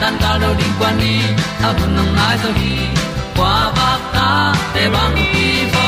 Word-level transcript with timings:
tan 0.00 0.14
cao 0.22 0.38
do 0.42 0.54
di 0.58 0.64
quan 0.80 0.94
đi 1.00 1.14
a 1.68 1.72
bu 1.78 1.86
nang 1.96 2.16
mai 2.16 2.36
zo 2.42 2.50
gi 2.60 2.74
qua 3.36 3.54
ba 3.76 3.90
ta 4.14 4.28
te 4.74 4.82
bang 4.94 5.16
ki 5.32 5.48
bo 5.74 5.86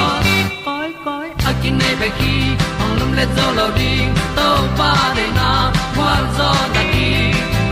koi 0.66 0.90
koi 1.04 1.28
a 1.48 1.52
kin 1.62 1.78
nei 1.80 1.94
be 2.00 2.08
ki 2.18 2.34
ong 2.82 2.94
lum 2.98 3.10
le 3.18 3.24
zo 3.36 3.46
lo 3.58 3.66
di 3.78 3.92
to 4.36 4.48
pa 4.78 4.92
de 5.16 5.26
na 5.38 5.50
kwa 5.96 6.12
zo 6.38 6.50
ta 6.74 6.82
ki 6.92 7.08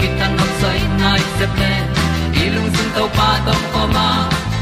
ki 0.01 0.09
tan 0.19 0.31
nok 0.39 0.51
sai 0.61 0.81
nai 1.01 1.21
se 1.39 1.47
ple 1.55 1.73
lung 2.55 2.71
sun 2.77 2.89
to 2.97 3.05
pa 3.17 3.29
tom 3.47 3.63
ko 3.73 3.83
ma. 3.95 4.09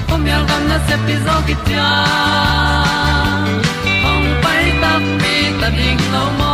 Pom 0.09 0.23
yal 0.31 0.43
gam 0.49 0.63
na 0.71 0.79
se 0.87 0.97
pi 1.07 1.15
zo 1.27 1.37
ki 1.47 1.55
hồng 1.75 3.49
ong 4.11 4.29
pai 4.43 4.65
ta 4.83 4.93
mi 5.21 5.37
ta 5.61 5.69
ding 5.79 6.03
lo 6.15 6.25
mo 6.39 6.54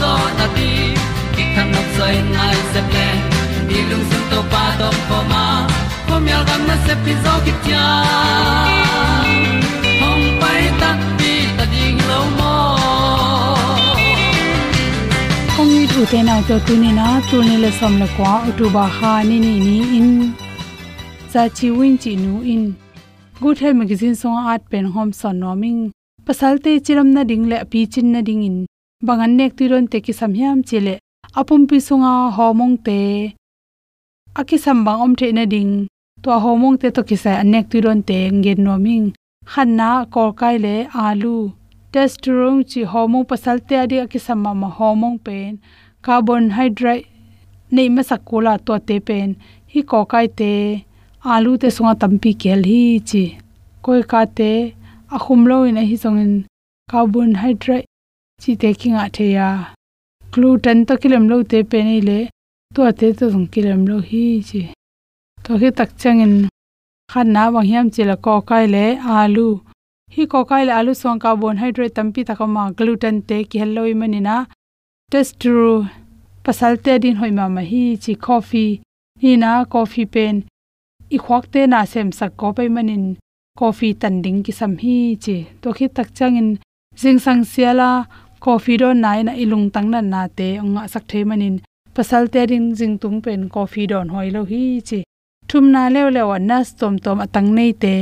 zo 0.00 0.12
na 0.38 0.46
ti 0.56 0.70
ki 1.34 1.44
kan 1.54 1.66
nok 1.74 1.88
sai 1.96 2.14
nai 2.34 2.56
se 2.72 2.80
ple 2.90 3.08
ni 3.68 3.78
lung 3.90 4.04
sun 4.10 4.22
to 4.30 4.40
pa 4.52 4.62
to 4.80 4.88
pa 5.08 5.18
ma. 5.32 5.44
Ko 6.08 6.14
mi 6.24 6.30
al 6.38 6.44
gam 6.48 6.62
na 6.68 6.76
se 6.86 6.94
pi 7.04 7.12
zo 7.24 7.34
ki 7.44 7.52
tia 7.64 7.84
hom 10.00 10.20
pai 10.42 10.62
ta 10.80 10.90
ti 11.20 11.32
ta 11.58 11.64
ding 11.74 12.00
lo 12.10 12.20
mo 12.38 12.54
kong 15.56 15.72
ni 15.74 15.84
thu 15.92 16.02
te 16.12 16.18
nau 16.28 16.40
to 16.48 16.56
tu 16.66 16.74
ni 16.82 16.90
na 16.98 17.06
tu 17.28 17.36
ni 17.48 17.56
le 17.64 17.70
som 17.78 17.94
le 18.02 18.08
kwa 18.16 18.32
u 18.48 18.50
tu 18.58 18.66
ba 18.76 18.84
ha 18.98 19.12
ni 19.28 19.36
ni 19.44 19.54
ni 19.66 19.76
in. 19.98 20.10
Za 21.32 21.42
chi 21.56 21.68
win 21.78 21.94
chi 22.02 22.12
nu 22.22 22.32
in. 22.54 22.64
Good 23.42 23.58
health 23.62 23.78
magazine 23.82 24.16
song 24.22 24.38
art 24.52 24.62
pen 24.70 24.86
home 24.94 25.12
son 25.20 25.36
noming 25.44 25.80
pasal 26.26 26.54
te 26.64 26.72
chiram 26.86 27.08
na 27.16 27.22
ding 27.30 27.44
le 27.50 27.58
pi 27.72 27.80
chin 27.92 28.08
na 28.14 28.20
ding 28.28 28.42
in 28.48 28.58
bangan 29.06 29.32
nek 29.38 29.52
tiron 29.58 29.86
te 29.92 29.98
ki 30.04 30.12
samhyam 30.20 30.58
chile. 30.68 30.94
Apum 31.40 31.62
pi 31.68 31.78
sunga 31.86 32.12
homong 32.36 32.76
te. 32.86 33.00
Aki 34.40 34.56
sambang 34.64 35.00
om 35.04 35.12
the 35.18 35.28
na 35.32 35.44
ding. 35.52 35.86
To 36.22 36.30
homong 36.44 36.76
te 36.80 36.88
to 36.96 37.02
ki 37.08 37.16
sa 37.24 37.42
nek 37.52 37.66
tiron 37.70 38.00
te 38.08 38.18
ngen 38.38 38.58
noming 38.66 39.06
khanna 39.52 39.90
kor 40.12 40.30
kai 40.40 40.56
le 40.64 40.76
alu. 41.06 41.36
Testosterone 41.92 42.62
chi 42.70 42.80
hormone 42.92 43.28
pasal 43.30 43.58
te 43.68 43.74
adi 43.82 43.96
aki 44.04 44.18
samma 44.26 44.52
ma 44.60 44.68
homong 44.78 45.18
pen. 45.26 45.52
Carbon 46.04 46.44
hydrate 46.56 47.06
nei 47.74 47.88
ma 47.94 48.02
sakola 48.10 48.54
to 48.66 48.74
te 48.88 48.96
pen. 49.08 49.28
Hi 49.72 49.80
ko 49.90 49.98
kai 50.12 50.26
te. 50.38 50.52
Alu 51.34 51.52
te 51.62 51.68
sunga 51.76 51.94
tampi 52.00 52.30
kel 52.42 52.62
hi 52.70 52.82
chi. 53.08 53.24
Koi 53.84 54.02
ka 54.12 54.22
te. 54.38 54.52
Ahum 55.16 55.40
lo 55.50 55.58
in 55.68 55.76
hi 55.90 55.96
songin 56.02 56.32
carbon 56.90 57.30
hydrate 57.42 57.86
chi 58.42 58.52
te 58.62 58.68
kinga 58.80 59.04
the 59.16 59.26
ya 59.36 59.48
à, 59.48 59.74
gluten 60.32 60.78
to 60.86 60.94
kilem 61.02 61.24
lo 61.30 61.36
te 61.50 61.58
pe 61.70 61.78
nei 61.88 62.00
le 62.08 62.18
to 62.74 62.80
te 62.98 63.06
to 63.18 63.24
song 63.32 63.48
kilem 63.52 63.80
lo 63.90 63.96
hi 64.08 64.24
chi 64.48 64.62
to 65.44 65.52
hi 65.60 65.68
tak 65.78 65.90
changin 66.00 66.34
khan 67.12 67.28
na 67.34 67.42
bang 67.54 67.68
hiam 67.70 67.86
chila 67.94 68.16
ko 68.24 68.32
kai 68.48 68.64
le 68.74 68.84
alu. 69.18 69.48
Hi 70.14 70.22
ko 70.32 70.40
kai 70.50 70.62
le 70.68 70.72
alu 70.78 70.92
song 71.02 71.18
carbon 71.22 71.56
hydrate 71.62 71.94
tampi 71.96 72.20
takama 72.28 72.62
gluten 72.78 73.16
te 73.28 73.36
ki 73.50 73.56
helloi 73.62 73.92
manina 74.00 74.36
testru 75.10 75.68
pasal 76.44 76.72
te 76.84 76.92
din 77.02 77.16
hoima 77.20 77.46
ma 77.54 77.62
hi 77.70 77.84
chi 78.02 78.12
coffee. 78.26 78.72
Ni 79.22 79.32
na 79.42 79.50
coffee 79.72 80.08
pen. 80.14 80.36
I 81.16 81.18
khwak 81.24 81.44
te 81.52 81.60
na 81.72 81.80
sem 81.92 82.08
sak 82.18 82.32
ko 82.40 82.48
pe 82.56 82.64
manin 82.74 83.04
coffee 83.60 83.98
tan 84.00 84.14
ding 84.24 84.40
ki 84.44 84.52
sam 84.58 84.72
hi 84.82 84.96
chi 85.24 85.36
to 85.60 85.68
khi 85.76 85.86
tak 85.96 86.08
changin 86.18 86.48
jing 87.00 87.20
sang 87.24 87.42
siala 87.52 87.90
coffee 88.46 88.76
don 88.82 89.00
nai 89.04 89.20
na 89.26 89.32
ilung 89.42 89.66
tang 89.74 89.88
na 89.92 90.00
na 90.12 90.20
te 90.38 90.48
ong 90.62 90.76
sak 90.92 91.04
the 91.10 91.20
manin. 91.28 91.56
Pasal 91.96 92.24
te 92.32 92.40
ring 92.50 92.68
jing 92.78 92.94
tung 93.02 93.18
pen 93.24 93.40
coffee 93.54 93.88
don 93.90 94.08
hoi 94.14 94.28
lo 94.34 94.42
hi 94.50 94.62
chi. 94.88 94.98
Thum 95.48 95.64
na 95.74 95.82
lew 95.94 96.08
lew 96.16 96.30
nas 96.50 96.68
tom 96.78 96.94
tom 97.04 97.18
atang 97.24 97.48
nei 97.56 97.72
te. 97.82 97.94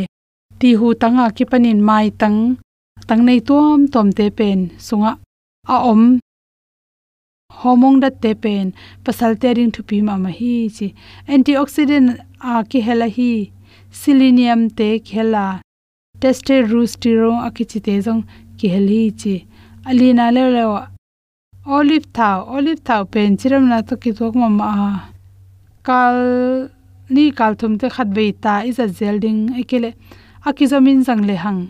Ti 0.61 0.71
hu 0.79 0.89
tanga 1.03 1.27
ki 1.37 1.45
panin 1.51 1.81
mai 1.89 2.07
tang. 2.21 2.41
Tang 3.09 3.23
nei 3.29 3.41
tom 3.49 3.79
tom 3.93 4.09
te 4.19 4.27
pen, 4.39 4.61
sunga. 4.87 5.13
A 5.75 5.77
om. 5.93 6.03
Homong 7.61 7.97
da 8.03 8.11
te 8.23 8.31
pen. 8.43 8.67
Pasal 9.05 9.33
te 9.41 9.49
ring 9.57 9.73
thupi 9.75 9.99
ma 10.07 10.15
ma 10.25 10.31
hi 10.39 10.55
chi. 10.77 10.87
Antioxidant 11.35 12.09
a 12.51 12.53
ki 12.71 12.81
hela 12.87 13.09
hi. 13.17 13.33
Selenium 14.01 14.63
te 14.79 14.89
khela 15.09 15.47
testosterone 16.21 17.45
akichite 17.47 17.95
jong 18.05 18.23
ki 18.59 18.67
heli 18.75 19.03
chi 19.21 19.37
alina 19.87 20.31
le 20.37 20.45
le 20.57 20.65
wa 20.73 20.83
olive 21.67 22.07
thau 22.13 22.39
olive 22.57 22.83
thau 22.89 23.05
pen, 23.05 23.37
chiram 23.37 23.65
na 23.69 23.83
to 23.83 23.97
ki 23.97 24.13
tok 24.19 24.35
ma 24.35 24.49
ma 24.49 24.67
ah, 24.85 24.99
kal, 25.87 26.19
ni 27.15 27.25
kal 27.39 27.53
thum 27.61 27.79
te 27.81 27.89
khat 27.95 28.09
bei 28.17 28.33
ta, 28.33 28.55
is 28.69 28.79
a 28.79 28.87
zelding 28.99 29.41
ekele 29.61 29.91
akizomin 30.49 31.05
jang 31.07 31.23
le 31.29 31.37
hang. 31.45 31.63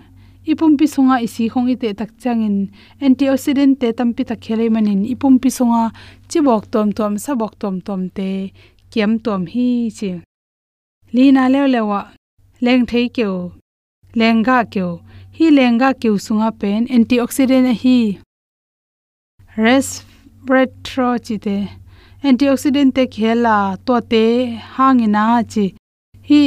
Ipum 0.47 0.77
pi 0.79 0.87
sunga 0.95 1.17
isi 1.27 1.49
khong 1.53 1.69
ite 1.75 1.89
tak 1.97 2.11
changin, 2.23 2.57
antioxidant 3.01 3.75
te 3.81 3.89
tampi 3.99 4.23
ta 4.29 4.35
khelei 4.45 4.69
manin. 4.75 5.01
Ipum 5.15 5.35
pi 5.43 5.49
sunga, 5.49 5.83
chibok 6.29 6.65
tom 6.73 6.93
tom, 6.93 7.13
sabok 7.25 7.55
tom 7.61 7.81
tom 7.87 8.11
te, 8.17 8.53
kiam 8.93 9.13
tom 9.25 9.47
hi 9.53 9.69
chi. 9.99 10.11
Lina 11.15 11.49
le 11.49 11.61
lewa 11.75 12.01
leng 12.65 12.85
thei 12.91 13.07
keu 13.17 13.35
lenga 14.19 14.59
kyo 14.73 14.89
hi 15.37 15.47
lenga 15.51 15.89
kiu 16.01 16.15
sunga 16.25 16.51
pen, 16.61 16.87
antioxidant 16.97 17.71
hi. 17.83 17.99
Resveratrol 19.57 21.17
chi 21.27 21.37
te 21.47 21.57
antioxidant 22.29 22.95
te 22.97 23.05
khela 23.15 23.57
to 23.87 23.95
te 24.11 24.25
hangina 24.77 25.25
chi 25.53 25.67
hi 26.29 26.41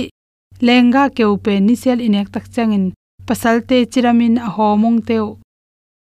lenga 0.68 1.04
keu 1.18 1.34
pe 1.46 1.54
ni 1.60 1.76
sel 1.84 2.00
inek 2.08 2.28
tak 2.34 2.46
changin. 2.54 2.86
Pasalte 3.28 3.78
chiramin 3.92 4.36
a 4.48 4.50
homong 4.56 5.00
teu 5.08 5.26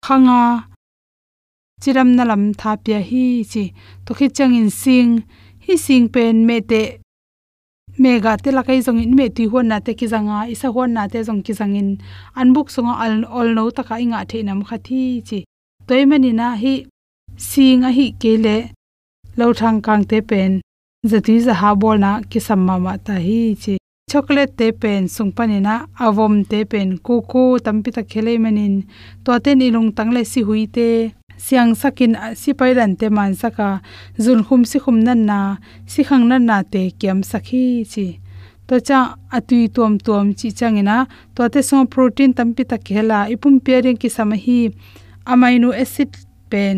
khanga 0.06 0.42
chiram 1.82 2.10
nalam 2.18 2.44
thapya 2.62 3.00
hi 3.10 3.26
chi. 3.52 3.64
To 4.06 4.12
khi 4.18 4.28
changin 4.38 4.70
sing, 4.82 5.12
hi 5.66 5.74
sing 5.86 6.06
pen 6.14 6.46
me 6.48 6.58
te 6.70 6.82
mega 7.98 8.38
te 8.38 8.50
lakai 8.52 8.80
zong 8.86 9.00
in, 9.04 9.16
me 9.16 9.30
ti 9.30 9.46
hon 9.52 9.68
na 9.72 9.80
te 9.80 9.94
ki 10.00 10.08
zanga 10.14 10.38
isa 10.54 10.68
hon 10.76 10.94
na 10.94 11.08
te 11.08 11.20
zong 11.28 11.42
ki 11.46 11.54
zangin 11.60 11.90
an 12.36 12.54
buk 12.56 12.70
songa 12.70 12.94
al 13.04 13.14
ol 13.40 13.48
no 13.58 13.70
ta 13.70 13.84
ka 13.84 13.96
inga 14.04 14.26
the 14.30 14.44
nam 14.44 14.64
kha 14.68 14.78
thi 14.88 15.22
chi. 15.28 15.40
Toy 15.88 16.04
mani 16.06 16.32
na 16.32 16.48
hi 16.56 16.74
sing 17.38 17.84
a 17.84 17.92
hi 17.98 18.06
kele 18.22 18.58
lo 19.38 19.54
thang 19.54 19.82
kang 19.86 20.04
te 20.12 20.20
pen. 20.30 20.62
Zati 21.12 21.36
za 21.46 21.54
ha 21.62 21.70
bol 21.82 21.98
na 22.06 22.12
ki 22.30 22.40
samma 22.48 22.76
ma 22.86 22.94
ta 22.98 23.16
hi 23.28 23.56
chi. 23.64 23.78
Chocolate 24.12 24.54
te 24.60 24.68
pen 24.82 25.02
sungpanina 25.16 25.76
avom 26.06 26.36
te 26.52 26.60
pen 26.72 26.90
kuku 27.06 27.44
tampi 27.66 27.90
ta 27.96 28.02
khele 28.12 28.34
manin 28.44 28.76
to 29.24 29.32
te 29.46 29.52
ni 29.56 29.68
lung 29.76 29.90
tangle 29.98 30.22
si 30.32 30.42
hui 30.48 30.64
te 30.76 30.90
siang 31.38 31.76
sakin 31.76 32.16
ah, 32.16 32.34
si 32.34 32.54
pairan 32.54 32.98
te 33.00 33.10
man 33.10 33.36
saka. 33.36 33.82
Zun 34.18 34.44
khum 34.46 34.66
si 34.66 34.78
khum 34.80 35.04
nan 35.04 35.26
na, 35.26 35.58
si 35.86 36.04
khang 36.04 36.28
nan 36.30 36.46
na 36.46 36.64
te 36.64 36.92
kiam 37.00 37.20
sakhi 37.32 37.66
chi. 37.94 38.20
To 38.68 38.80
cha 38.88 39.00
atui 39.38 39.68
tom 39.76 39.94
tom 40.06 40.34
chi 40.34 40.50
changena 40.60 40.98
to 41.36 41.48
te 41.54 41.62
so 41.62 41.86
protein 41.94 42.34
tampi 42.34 42.64
ta 42.72 42.78
khela. 42.88 43.20
Ipum 43.34 43.56
pairing 43.66 43.98
ki 44.02 44.10
samahi 44.18 44.60
amino 45.32 45.70
acid 45.82 46.12
pen 46.50 46.78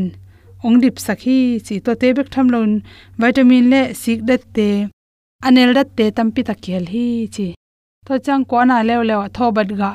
ongdip 0.65 0.98
sakhi 1.07 1.38
chi. 1.65 1.75
To 1.86 1.95
te 2.01 2.07
bek 2.18 2.30
tham 2.33 2.48
lon 2.53 2.71
vitamin 3.19 3.69
le 3.71 3.81
sik 4.01 4.19
dat 4.30 4.42
te, 4.56 4.69
anel 5.48 5.74
dat 5.77 5.89
te 5.98 6.06
tampi 6.18 6.42
ta 6.50 6.56
khel 6.63 6.86
hi 6.94 7.07
chi. 7.36 7.48
To 8.07 8.13
chang 8.25 8.44
ko 8.50 8.63
na 8.63 8.81
lew 8.89 9.01
lew 9.10 9.21
thobat 9.38 9.69
ga. 9.80 9.92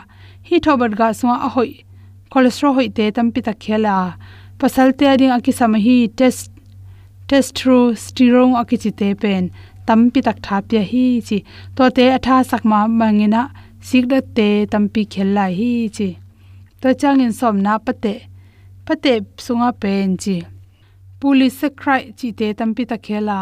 Hi 0.49 0.57
thobat 0.65 0.93
ga 1.01 1.13
so 1.21 1.29
a 1.29 1.49
hoi. 1.55 1.73
Cholesterol 2.33 2.75
hoi 2.77 2.89
te 2.97 3.05
tampi 3.17 3.41
ta 3.47 3.53
khela. 3.65 3.97
Pasal 4.61 4.89
te 4.99 5.05
ading 5.13 5.35
aki 5.37 5.53
sam 5.59 5.75
hi 5.85 5.97
test 6.19 6.51
testosterone 7.29 8.55
aki 8.61 8.77
chi 8.83 8.91
te 9.01 9.09
pen 9.23 9.45
tampi 9.87 10.21
tak 10.27 10.39
thapya 10.47 10.83
hi 10.91 11.05
chi 11.29 11.39
to 11.77 11.85
te 11.97 12.05
atha 12.17 12.37
sakma 12.51 12.81
mangina 13.01 13.43
sikda 13.89 14.19
te 14.37 14.49
tampi 14.73 15.03
khella 15.13 15.47
hi 15.59 15.73
chi 15.97 16.09
to 16.81 16.89
chang 17.01 17.21
in 17.27 17.33
som 17.39 17.57
na 17.65 17.73
pate 17.87 18.15
pate 18.87 19.13
sunga 19.45 19.71
pen 19.83 20.09
chi 20.23 20.37
police 21.21 21.67
cry 21.81 22.03
chi 22.19 22.29
te 22.39 22.47
tampi 22.59 22.83
ta 22.91 22.97
khela 23.07 23.39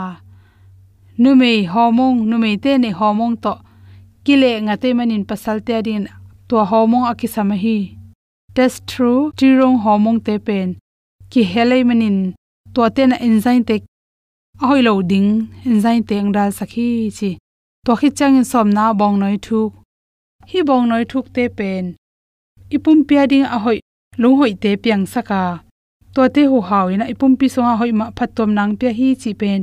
numei 1.23 1.61
homong 1.75 2.19
numei 2.31 2.57
te 2.65 2.73
ne 2.83 2.91
homong 3.01 3.35
to 3.45 3.53
kile 4.25 4.51
ngate 4.67 4.89
manin 4.99 5.25
pasal 5.31 5.59
te 5.67 5.73
adin 5.81 6.05
to 6.49 6.57
homong 6.71 7.07
aki 7.13 7.29
sam 7.35 7.51
hi 7.63 7.79
test 8.55 8.79
through 8.91 9.23
tirong 9.39 9.79
homong 9.85 10.19
te 10.27 10.35
pen 10.47 10.69
ki 11.31 11.43
helai 11.53 11.83
manin 11.89 12.19
to 12.75 12.83
te 12.95 13.03
na 13.07 13.17
enzyme 13.27 13.65
te 13.69 13.77
ahoi 14.63 14.83
lo 14.87 14.93
ding, 15.11 15.31
enzyme 15.69 16.05
te 16.09 16.15
ang 16.23 16.33
dal 16.37 16.51
sakhi 16.59 16.89
chi. 17.19 17.31
To 17.87 17.93
khi 18.01 18.09
chang 18.19 18.37
in 18.41 18.45
som 18.53 18.69
na 18.77 18.85
bong 19.01 19.17
noi 19.23 19.37
thu 19.47 19.61
hi 20.51 20.61
bong 20.69 20.85
noi 20.91 21.05
thuk 21.11 21.27
te 21.35 21.45
pen. 21.59 21.85
Ipum 22.77 22.99
pia 23.09 23.23
ding 23.31 23.47
ahoi 23.57 23.79
lung 24.21 24.37
hoi 24.41 24.53
te 24.63 24.71
piang 24.83 25.05
saka. 25.13 25.43
To 26.15 26.23
te 26.35 26.43
hu 26.51 26.59
hawina 26.69 27.05
ipum 27.13 27.33
pi 27.39 27.47
songa 27.55 27.75
hoi 27.81 27.93
ma 27.99 28.07
phatom 28.17 28.51
nang 28.59 28.73
pia 28.79 28.91
hi 28.99 29.09
chi 29.23 29.31
pen. 29.41 29.61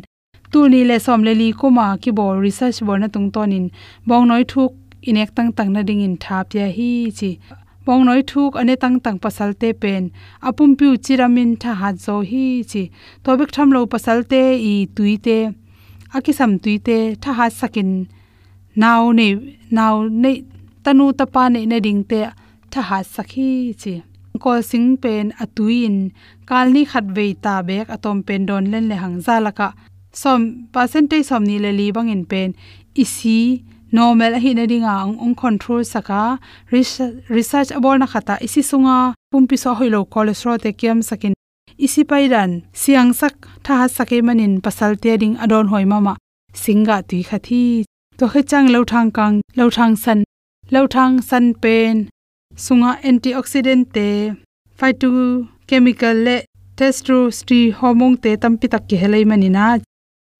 Tu 0.51 0.59
ni 0.71 0.81
le 0.89 0.97
som 1.05 1.21
le 1.27 1.33
li 1.41 1.47
ko 1.59 1.67
ma 1.77 1.85
ki 2.01 2.11
bo 2.17 2.25
research 2.45 2.79
bo 2.87 2.93
na 2.97 3.07
tung 3.13 3.29
tonin 3.33 3.65
bong 4.07 4.25
noi 4.29 4.43
thuk, 4.51 4.71
inek 5.09 5.29
tang 5.35 5.51
tang 5.57 5.71
na 5.73 5.81
ding 5.87 6.01
in 6.07 6.15
tha 6.23 6.37
pia 6.49 6.67
hi 6.77 6.91
chi 7.17 7.31
pong 7.87 8.03
noi 8.07 8.21
thuk 8.31 8.53
ane 8.61 8.75
tang 8.83 8.97
tang 9.05 9.17
pasal 9.23 9.51
te 9.61 9.69
pen. 9.81 10.03
Apum 10.47 10.71
piu 10.79 10.91
chiramin 11.05 11.51
tha 11.61 11.71
ha 11.81 11.89
zo 12.05 12.15
hi 12.29 12.45
chi. 12.71 12.83
Tobek 13.23 13.49
tham 13.55 13.69
lo 13.75 13.81
pasal 13.93 14.19
te 14.31 14.41
i 14.71 14.73
tuite 14.95 15.37
akisam 16.15 16.51
tuite 16.63 16.97
tha 17.23 17.31
ha 17.37 17.45
sakin. 17.59 17.91
Naw 18.81 19.01
ne 19.17 19.27
naw 19.77 19.95
ne 20.23 20.31
tanu 20.83 21.05
tapa 21.19 21.43
ne 21.53 21.61
ne 21.71 21.77
ding 21.85 22.03
te 22.11 22.19
tha 22.71 22.81
ha 22.89 22.99
sakhi 23.15 23.49
chi. 23.81 23.93
Kol 24.43 24.59
sing 24.69 24.87
pen 25.03 25.25
atuin 25.43 25.95
kalni 26.49 26.81
khat 26.91 27.05
ve 27.15 27.27
ta 27.43 27.55
bek 27.67 27.87
atom 27.95 28.17
pen 28.27 28.41
don 28.49 28.65
len 28.71 28.85
le 28.91 28.95
hang 29.03 29.17
zalaka 29.25 29.67
som, 30.21 30.41
percentage 30.73 31.25
som 31.29 31.43
ni 31.49 31.55
le 31.63 31.71
li 31.79 31.87
bang 31.95 32.09
in 32.15 32.23
pen. 32.31 32.49
Isi 33.03 33.39
normal 33.91 34.39
hi 34.43 34.53
na 34.53 34.65
ringa 34.65 34.95
ong 35.05 35.35
control 35.35 35.83
saka. 35.83 36.39
Research 36.71 37.71
abol 37.77 37.99
na 37.99 38.07
khata. 38.07 38.37
Isi 38.41 38.61
sunga, 38.61 39.13
pumpi 39.31 39.57
so 39.57 39.75
hoilo 39.75 40.05
cholesterol 40.05 40.57
te 40.61 40.71
kiam 40.73 41.03
sakin. 41.03 41.33
Isi 41.77 42.03
pairan 42.03 42.63
siang 42.73 43.13
sak 43.13 43.35
tha 43.63 43.87
sake 43.87 44.17
manin 44.23 44.61
pasal 44.61 44.97
te 45.01 45.17
ding 45.17 45.37
adon 45.43 45.67
hoi 45.67 45.85
mama. 45.85 46.13
Singa 46.53 46.97
tui 47.07 47.23
khathi. 47.23 47.85
To 48.17 48.27
khe 48.27 48.41
chang 48.49 48.67
lo 48.73 48.83
thang 48.83 49.11
kang, 49.11 49.41
lo 49.55 49.69
thang 49.69 49.95
san, 49.95 50.23
lo 50.71 50.87
thang 50.87 51.21
san 51.21 51.53
pen. 51.53 52.09
Sunga 52.55 52.91
antioxidant 53.07 53.93
te. 53.93 54.33
Phyto 54.77 55.47
chemical 55.67 56.17
le 56.25 56.37
testosterone 56.77 57.73
hormone 57.79 58.17
te 58.17 58.31
tampi 58.41 58.67
tak 58.69 58.83
ki 58.89 58.95
helai 59.01 59.23
manina. 59.29 59.79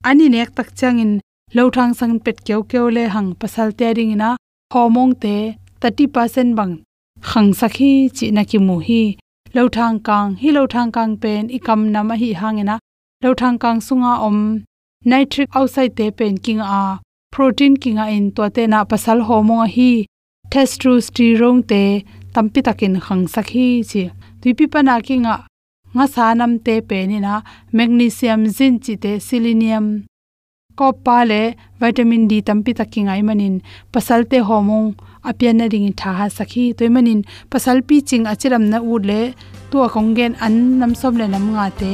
Ani 0.03 0.29
nek 0.29 0.55
tak 0.55 0.69
changin 0.79 1.21
lo 1.55 1.69
thang 1.69 1.93
sang 1.93 2.19
pet 2.19 2.37
kyo 2.45 2.57
kyo 2.63 2.89
le 2.95 3.03
hang 3.13 3.29
pasal 3.39 3.69
te 3.79 3.93
ding 3.97 4.11
ina 4.15 4.29
hormone 4.73 5.15
te 5.23 5.35
30% 5.81 6.55
bang. 6.57 6.73
Khang 7.29 7.51
sakhi 7.59 7.91
chi 8.17 8.25
na 8.31 8.43
ki 8.43 8.57
mu 8.67 8.79
hi. 8.87 9.03
Lo 9.55 9.63
thang 9.69 9.99
kang 10.07 10.35
hi 10.41 10.49
lo 10.57 10.63
thang 10.73 10.91
kang 10.91 11.13
pen 11.21 11.43
ikam 11.57 11.81
nam 11.93 12.09
hi 12.21 12.29
hangena 12.41 12.75
lo 13.23 13.33
thang 13.33 13.57
kang 13.63 13.79
sunga 13.87 14.13
om, 14.27 14.39
nitric 15.09 15.49
oxide 15.55 15.95
te 15.97 16.11
pen 16.17 16.37
king 16.37 16.59
a, 16.59 16.99
protein 17.31 17.73
kinga 17.81 18.05
in 18.15 18.25
to 18.35 18.49
te 18.55 18.63
na 18.67 18.79
pasal 18.91 19.19
hormone 19.27 19.69
hi. 19.75 20.05
Testosterone 20.51 21.63
te 21.71 21.83
tampi 22.33 22.59
takin 22.67 22.95
khang 23.05 23.25
sakhi 23.33 23.67
chi. 23.89 24.03
Tuipi 24.41 24.65
pana 24.73 24.95
kinga, 25.07 25.35
nga 25.95 26.05
sanam 26.13 26.53
te 26.65 26.75
pe 26.89 26.97
ni 27.09 27.19
na 27.25 27.33
magnesium, 27.77 28.41
zinc 28.57 28.83
chi 28.83 28.95
te 29.03 29.11
selenium 29.27 29.87
ko 30.77 30.87
pa 31.05 31.17
le 31.29 31.41
vitamin 31.81 32.23
d 32.29 32.33
tampi 32.47 32.71
takinga 32.79 33.13
i 33.21 33.23
manin. 33.29 33.55
Pasalte 33.93 34.37
homong 34.49 34.87
apian 35.29 35.59
ring 35.73 35.89
tha 35.99 36.09
ha 36.19 36.25
sakhi. 36.37 36.65
Toy 36.77 36.89
manin 36.95 37.19
pasal 37.51 37.77
pi 37.87 37.95
ching 38.09 38.25
achiram 38.31 38.63
na 38.71 38.77
u 38.91 38.93
le 39.09 39.21
tu 39.71 39.77
kongen 39.93 40.33
an 40.45 40.55
nam 40.79 40.91
som 41.01 41.13
le 41.19 41.25
nam 41.33 41.45
nga 41.55 41.67
te. 41.79 41.93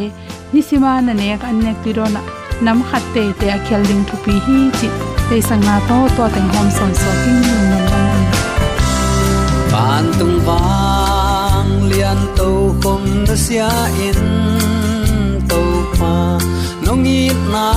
Ni 0.54 0.62
sima 0.68 0.92
na 1.06 1.14
ne 1.20 1.28
ak 1.36 1.44
an 1.50 1.58
nek 1.66 1.78
ti 1.84 1.92
na 2.16 2.22
nam 2.66 2.78
khat 2.90 3.04
te 3.14 3.24
te 3.40 3.48
akhel 3.58 3.82
ding 3.90 4.04
thu 4.10 4.16
pi 4.26 4.36
hi 4.46 4.58
chi. 4.78 4.88
Te 5.28 5.38
sang 5.48 5.64
na 5.68 5.76
to 5.88 5.98
to 6.16 6.24
teng 6.36 6.50
hom 6.54 6.68
son 6.78 6.92
so 7.02 7.12
king 7.22 7.40
nun 7.46 7.64
nam 7.72 7.84
ban 7.92 8.22
ban 9.72 10.06
tung 10.20 10.38
wang 10.48 11.72
lian 11.90 12.20
to 12.38 12.50
khom 12.82 13.04
na 13.28 13.36
sia 13.46 13.72
in 14.08 14.63
to 16.04 16.16
nong 16.86 17.08
i 17.20 17.22
na 17.54 17.68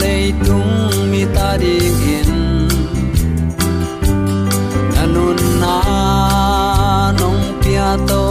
le 0.00 0.14
tung 0.44 0.74
mi 1.10 1.22
ta 1.34 1.48
ding 1.62 2.02
in 2.18 2.30
nanun 4.92 5.38
na 5.62 5.74
nong 7.20 7.42
pia 7.60 7.90
to 8.08 8.22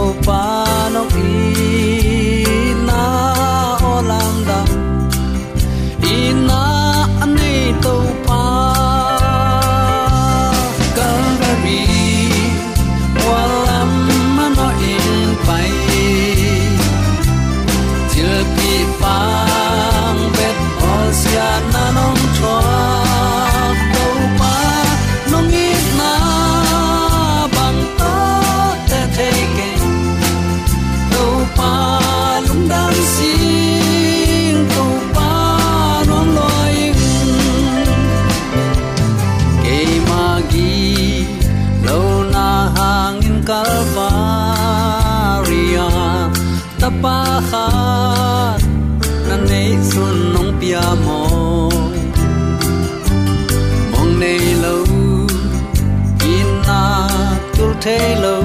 Hello. 57.86 58.35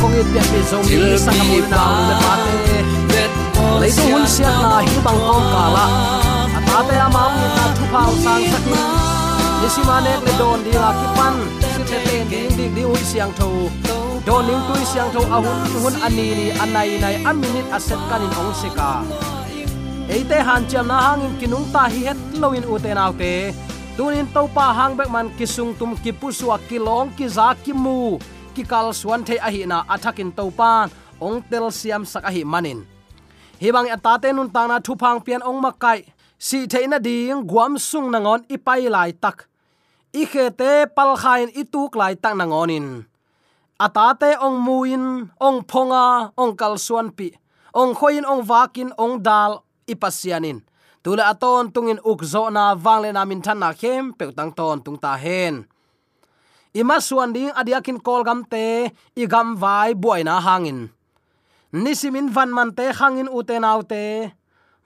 Kong 0.00 0.16
it 0.20 0.26
pian 0.32 0.46
pi 0.52 0.60
zo 0.70 0.78
mi 0.88 0.96
sa 1.24 1.32
kam 1.38 1.50
na 1.72 1.82
le 2.08 2.14
pa 2.24 2.34
te 2.44 2.86
lấy 3.80 3.90
tu 3.96 4.02
hun 4.12 4.26
sia 4.26 4.50
na 4.62 4.78
hi 4.86 4.96
bang 5.04 5.20
kom 5.26 5.44
ka 5.52 5.64
la 5.74 5.84
ata 6.58 6.78
te 6.88 6.96
amam 7.06 7.32
ni 7.40 7.48
ta 7.56 7.64
thu 7.76 7.84
phao 7.92 8.12
sang 8.24 8.44
sakin 8.52 8.82
ni 9.60 9.68
si 9.74 9.82
ma 9.88 9.96
nek 10.06 10.20
le 10.26 10.32
don 10.40 10.58
di 10.64 10.72
la 10.82 10.90
ki 10.98 11.06
pan 11.16 11.34
si 11.74 11.82
te 11.90 11.98
te 12.06 12.18
ding 12.30 12.50
dik 12.58 12.70
di 12.76 12.82
hun 12.88 13.02
siang 13.10 13.32
tho 13.38 13.48
do 14.26 14.36
ning 14.48 14.62
tui 14.68 14.84
siang 14.92 15.10
tho 15.14 15.22
a 15.36 15.38
hun 15.44 15.58
hun 15.82 15.94
ani 16.06 16.26
ni 16.38 16.46
anai 16.64 16.90
nai 17.04 17.14
a 17.30 17.32
minute 17.42 17.70
a 17.76 17.78
set 17.86 18.00
kanin 18.10 18.32
ong 18.40 18.52
sika 18.60 18.90
eite 20.14 20.38
han 20.48 20.62
cham 20.70 20.86
na 20.90 20.96
hangin 21.06 21.32
kinung 21.40 21.66
ta 21.74 21.82
hi 21.92 22.00
het 22.08 22.20
loin 22.42 22.64
u 22.72 22.78
te 22.84 22.90
nau 23.00 23.12
te 23.20 23.32
tunin 23.96 24.26
to 24.34 24.42
pa 24.56 24.66
hang 24.78 24.94
bek 24.98 25.10
man 25.14 25.28
kisung 25.38 25.72
tum 25.78 25.92
ki 26.02 26.12
puswa 26.20 26.56
kilong 26.68 27.08
ki 27.18 27.26
za 27.36 27.48
ki 28.56 28.64
suan 29.00 29.20
the 29.28 29.36
a 29.46 29.48
hi 29.54 29.62
na 29.68 29.78
athakin 29.94 30.32
topan 30.32 30.88
ong 31.20 31.44
tel 31.50 31.68
siam 31.78 32.02
sak 32.12 32.24
a 32.24 32.30
hi 32.36 32.42
manin 32.52 32.80
hi 33.60 33.68
atate 33.96 34.28
nun 34.32 34.48
ta 34.54 34.62
na 34.66 34.76
thupang 34.86 35.20
pian 35.24 35.42
ong 35.48 35.60
makai 35.64 36.00
si 36.46 36.58
theina 36.72 36.98
ding 37.06 37.44
guam 37.50 37.72
sung 37.88 38.08
nangon 38.14 38.40
ipai 38.54 38.88
lai 38.94 39.12
tak. 39.12 39.38
I 40.20 40.24
khete 40.24 40.72
pal 40.96 41.12
khain 41.22 41.48
ituk 41.60 41.92
lai 42.00 42.14
tak 42.22 42.34
nangonin 42.40 43.04
atate 43.76 44.30
ong 44.40 44.56
muin, 44.66 45.04
ong 45.36 45.58
phonga, 45.68 46.32
ong 46.32 46.56
kalsuan 46.56 47.12
pi, 47.12 47.28
ong 47.76 47.92
khoin, 47.92 48.24
ong 48.24 48.40
vakin, 48.40 48.90
ong 48.96 49.20
dal 49.20 49.60
ipasianin 49.84 50.64
tula 51.04 51.30
aton 51.30 51.70
tungin 51.70 52.00
ukzo 52.02 52.50
na 52.50 52.74
wangle 52.74 53.12
na 53.12 53.22
min 53.28 53.38
than 53.44 53.60
na 53.62 53.70
khem 53.80 54.16
pe 54.18 54.32
tang 54.32 54.50
ton 54.50 54.80
tung 54.84 54.98
ta 54.98 55.14
hen 55.14 55.68
ima 56.80 56.96
suan 57.06 57.30
ding 57.36 57.52
adiakin 57.60 57.98
kol 58.06 58.22
gam 58.28 58.40
te, 58.52 58.64
igam 59.22 59.48
vai 59.62 59.90
buai 60.02 60.22
na 60.28 60.34
hangin. 60.46 60.80
Nisimin 61.82 62.28
van 62.34 62.50
man 62.56 62.70
te 62.78 62.84
hangin 62.98 63.28
uten 63.38 63.64
autte 63.72 64.02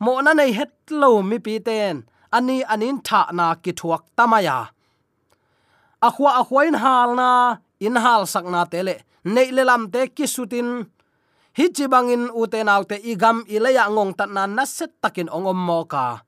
mo 0.04 0.12
na 0.24 0.32
nei 0.34 0.52
het 0.58 0.74
lo 1.00 1.10
mi 1.28 1.38
pi 1.44 1.54
ten, 1.68 1.96
ani 2.36 2.56
anin 2.72 2.98
tha 3.06 3.20
na 3.38 3.46
ki 3.62 3.72
thuak 3.78 4.02
tamaya 4.16 4.58
akhwa 6.00 6.40
akhwain 6.40 6.76
hal 6.80 7.12
na, 7.14 7.60
in 7.80 7.96
hal 7.96 8.24
sakna 8.24 8.64
tele 8.72 9.04
nei 9.24 9.52
le 9.52 9.62
lam 9.64 9.90
te 9.92 10.08
kisutin. 10.16 10.88
Hi 11.58 11.66
chi 11.76 11.84
bangin 11.92 12.30
uten 12.32 12.68
autte 12.72 12.96
igam 13.12 13.44
ilaya 13.54 13.84
ngong 13.90 14.12
tat 14.18 14.30
na 14.32 14.46
na 14.46 14.64
set 14.64 14.92
takin 15.02 15.28
ongom 15.28 15.60
mo 15.66 15.84
ka 15.84 16.24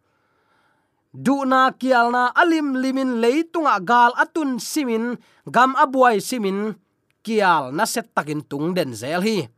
duna 1.12 1.69
na 1.76 2.00
na 2.09 2.23
alim 2.33 2.81
limin 2.81 3.21
leitunga 3.21 3.76
gal 3.85 4.12
atun 4.16 4.57
simin, 4.57 5.21
gam 5.45 5.76
abuai 5.76 6.21
simin, 6.25 6.75
kial 7.23 7.69
na 7.73 7.85
set 7.85 8.09
takin 8.16 8.40
tung 8.40 8.73
den 8.75 8.97
zel 8.97 9.21
hi. 9.21 9.49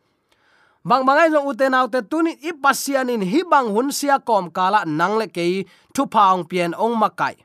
Bang 0.84 1.06
bangai 1.08 1.32
zo 1.32 1.40
uten 1.48 1.72
autte 1.72 2.04
tuni 2.04 2.36
i 2.44 2.52
pasian 2.52 3.08
in 3.08 3.24
hi 3.24 3.40
bang 3.40 3.72
hun 3.72 3.88
sia 3.88 4.20
kom 4.20 4.52
kala 4.52 4.84
nang 4.84 5.16
le 5.16 5.26
ke 5.32 5.64
thu 5.94 6.04
paung 6.04 6.44
pian 6.44 6.76
ong 6.76 6.98
makai. 7.00 7.40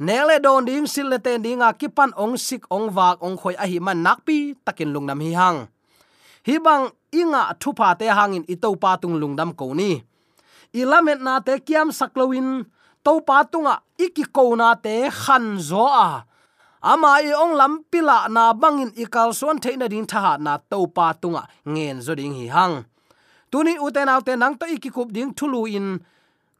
Nele 0.00 0.40
don 0.40 0.64
ding 0.64 0.88
sil 0.88 1.12
le 1.12 1.18
ten 1.20 1.44
dinga 1.44 1.76
kipan 1.76 2.16
ong 2.16 2.40
sik 2.40 2.64
ong 2.72 2.88
wak 2.96 3.20
ong 3.20 3.36
khoi 3.36 3.54
a 3.60 3.68
hi 3.68 3.78
man 3.84 4.00
nakpi 4.00 4.56
takin 4.64 4.90
lungnam 4.94 5.20
hi 5.20 5.36
hang. 5.36 5.58
Hi 6.46 6.56
bang 6.56 6.88
inga 7.12 7.52
thu 7.60 7.76
pa 7.76 7.92
te 7.98 8.08
hangin 8.08 8.48
itau 8.48 8.74
pa 8.80 8.96
tung 8.96 9.20
lungnam 9.20 9.52
ko 9.52 9.76
ni. 9.76 10.00
Ilamet 10.72 11.20
na 11.20 11.44
te 11.44 11.60
kiam 11.60 11.92
saklowin 11.92 12.64
to 13.04 13.20
pa 13.20 13.44
tunga 13.44 13.84
iki 14.00 14.24
ko 14.32 14.56
na 14.56 14.74
te 14.74 14.94
khan 15.12 15.60
zo 15.60 15.84
a 15.84 16.24
ama 16.84 17.20
i 17.20 17.30
ong 17.32 17.54
lam 17.60 17.74
pila 17.90 18.28
na 18.28 18.52
bangin 18.52 18.92
ikal 18.96 19.30
suan 19.36 19.60
theina 19.60 19.86
ding 19.92 20.08
tha 20.12 20.36
na 20.40 20.56
to 20.70 20.88
pa 20.96 21.12
tunga 21.12 21.42
ngen 21.64 22.00
zo 22.04 22.12
ding 22.16 22.34
hi 22.38 22.46
hang. 22.48 22.76
Tuni 23.52 23.78
uten 23.86 24.08
autte 24.12 24.32
nang 24.36 24.56
to 24.60 24.66
iki 24.66 24.90
kup 24.90 25.08
ding 25.16 25.32
thulu 25.38 25.62
in 25.76 25.88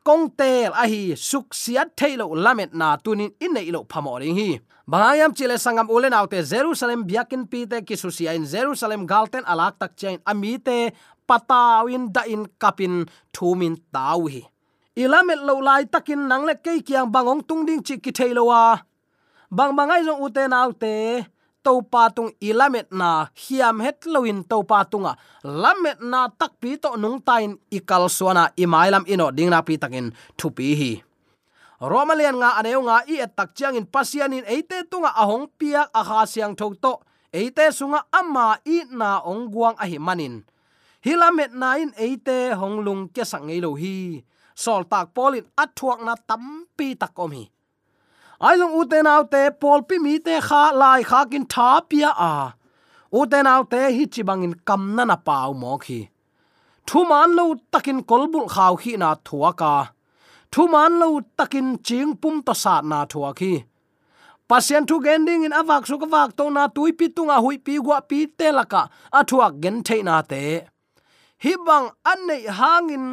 kong 0.07 0.25
tel 0.39 0.73
a 0.83 0.85
hi 0.93 1.03
suk 1.17 1.47
siat 1.53 1.89
thailo 1.99 2.27
lamet 2.45 2.71
na 2.81 2.97
tunin 3.05 3.33
in 3.45 3.53
nei 3.57 3.69
lo 3.75 3.81
phamo 3.91 4.21
ring 4.21 4.37
hi. 4.41 4.51
Bangayam 4.91 5.33
chile 5.37 5.57
sangam 5.65 5.89
ulen 5.89 6.13
autte 6.13 6.39
jerusalem 6.53 7.09
biakin 7.09 7.45
pi 7.51 7.61
te 7.71 7.81
kisusia 7.89 8.37
in 8.37 8.45
jerusalem 8.45 9.09
galten 9.13 9.45
alak 9.53 9.81
tak 9.81 9.93
chain 10.01 10.19
ami 10.31 10.57
te 10.67 10.93
patawin 11.29 12.13
da 12.15 12.23
in 12.29 12.45
kapin 12.61 13.09
thumin 13.33 13.75
tau 13.93 14.29
ilamet 14.95 15.43
lo 15.43 15.59
lai 15.59 15.85
takin 15.91 16.31
nang 16.31 16.47
le 16.47 16.55
ke 16.55 16.79
kyang 16.87 17.11
bangong 17.11 17.43
tung 17.43 17.67
ding 17.67 17.83
chi 17.83 17.99
ki 17.99 18.11
thailowa 18.15 18.79
bang 19.51 19.73
bangai 19.75 20.07
jong 20.07 20.23
uten 20.23 20.55
autte 20.55 21.27
to 21.65 21.81
pa 21.81 22.13
tung 22.13 22.31
ilamet 22.39 22.93
na 22.93 23.33
hiam 23.33 23.81
het 23.81 24.05
loin 24.05 24.45
to 24.45 24.61
pa 24.69 24.85
tunga. 24.85 25.17
Lamet 25.41 25.99
na 26.05 26.29
tak 26.29 26.61
pi 26.61 26.77
to 26.77 26.95
nung 27.01 27.19
tain 27.25 27.57
ikal 27.73 28.07
suana 28.13 28.53
imailam 28.55 29.09
ino 29.09 29.33
ding 29.33 29.49
na 29.49 29.65
pi 29.65 29.81
takin 29.81 30.13
thu 30.37 30.53
pi 30.53 30.77
hi. 30.77 30.93
Romalian 31.81 32.37
nga 32.37 32.61
aneu 32.61 32.85
nga 32.85 33.03
i 33.09 33.19
et 33.25 33.33
tak 33.33 33.57
chiang 33.57 33.75
in 33.81 33.89
pasian 33.89 34.37
in 34.37 34.45
eite 34.45 34.85
tunga 34.93 35.11
ahong 35.17 35.49
piak 35.59 35.89
a 35.91 36.03
kha 36.05 36.21
siang 36.29 36.55
thok 36.55 36.77
to, 36.81 36.93
eite 37.33 37.65
sunga 37.73 38.05
ama 38.13 38.61
i 38.69 38.85
na 38.93 39.25
ongguang 39.25 39.75
a 39.81 39.85
hi 39.89 39.99
manin. 39.99 40.45
Hilamet 41.05 41.53
na 41.53 41.81
in 41.81 41.93
eite 41.97 42.53
honglung 42.61 43.09
ke 43.09 43.25
sang 43.25 43.49
lo 43.49 43.73
hi 43.75 44.21
sol 44.63 44.83
tak 44.93 45.07
polin 45.15 45.47
athuak 45.63 46.01
na 46.07 46.15
tampi 46.29 46.89
takom 47.01 47.33
hi. 47.37 47.45
Ai 48.47 48.57
long 48.61 48.75
uten 48.81 49.07
autte 49.15 49.43
pol 49.61 49.81
pi 49.89 49.97
mi 50.05 50.15
te 50.27 50.35
kha, 50.49 50.63
lai 50.81 51.03
kha 51.11 51.21
kin 51.31 51.45
tha 51.53 51.69
pia 51.89 52.11
a. 52.33 52.35
Uten 53.21 53.47
autte 53.55 53.81
hi 53.97 54.05
chi 54.13 54.23
bangin 54.29 54.55
kam 54.69 54.83
na 54.97 55.05
na 55.11 55.17
pau 55.17 55.53
mo 55.63 55.73
khi 55.85 56.01
thu 56.87 57.05
man 57.11 57.31
lo 57.39 57.45
takin 57.73 57.99
kolbul 58.11 58.47
khaw 58.55 58.75
khi 58.83 58.93
na 59.03 59.11
thuaka 59.27 59.75
thu 60.53 60.63
man 60.73 60.93
lo 61.01 61.09
takin 61.39 61.69
ching 61.87 62.13
pum 62.21 62.35
to 62.47 62.55
sa 62.63 62.75
na 62.91 62.99
thuwa 63.11 63.31
khi 63.39 63.53
pasien 64.49 64.83
thu 64.89 64.97
gending 65.05 65.45
in 65.47 65.57
awak 65.61 65.83
su 65.89 65.95
ka 66.03 66.23
to 66.39 66.45
na 66.57 66.63
tui 66.77 66.93
pi 66.99 67.07
tunga 67.17 67.37
hui 67.45 67.57
pi 67.67 67.75
gwa 67.85 67.99
pi 68.09 68.19
te 68.39 68.47
laka 68.59 68.83
athuak 69.19 69.53
gen 69.63 69.77
the 69.87 69.97
na 70.09 70.17
te. 70.31 70.45
Hibang 71.43 71.67
bang 71.67 71.87
an 72.13 72.21
hang 72.29 72.57
hangin 72.61 73.07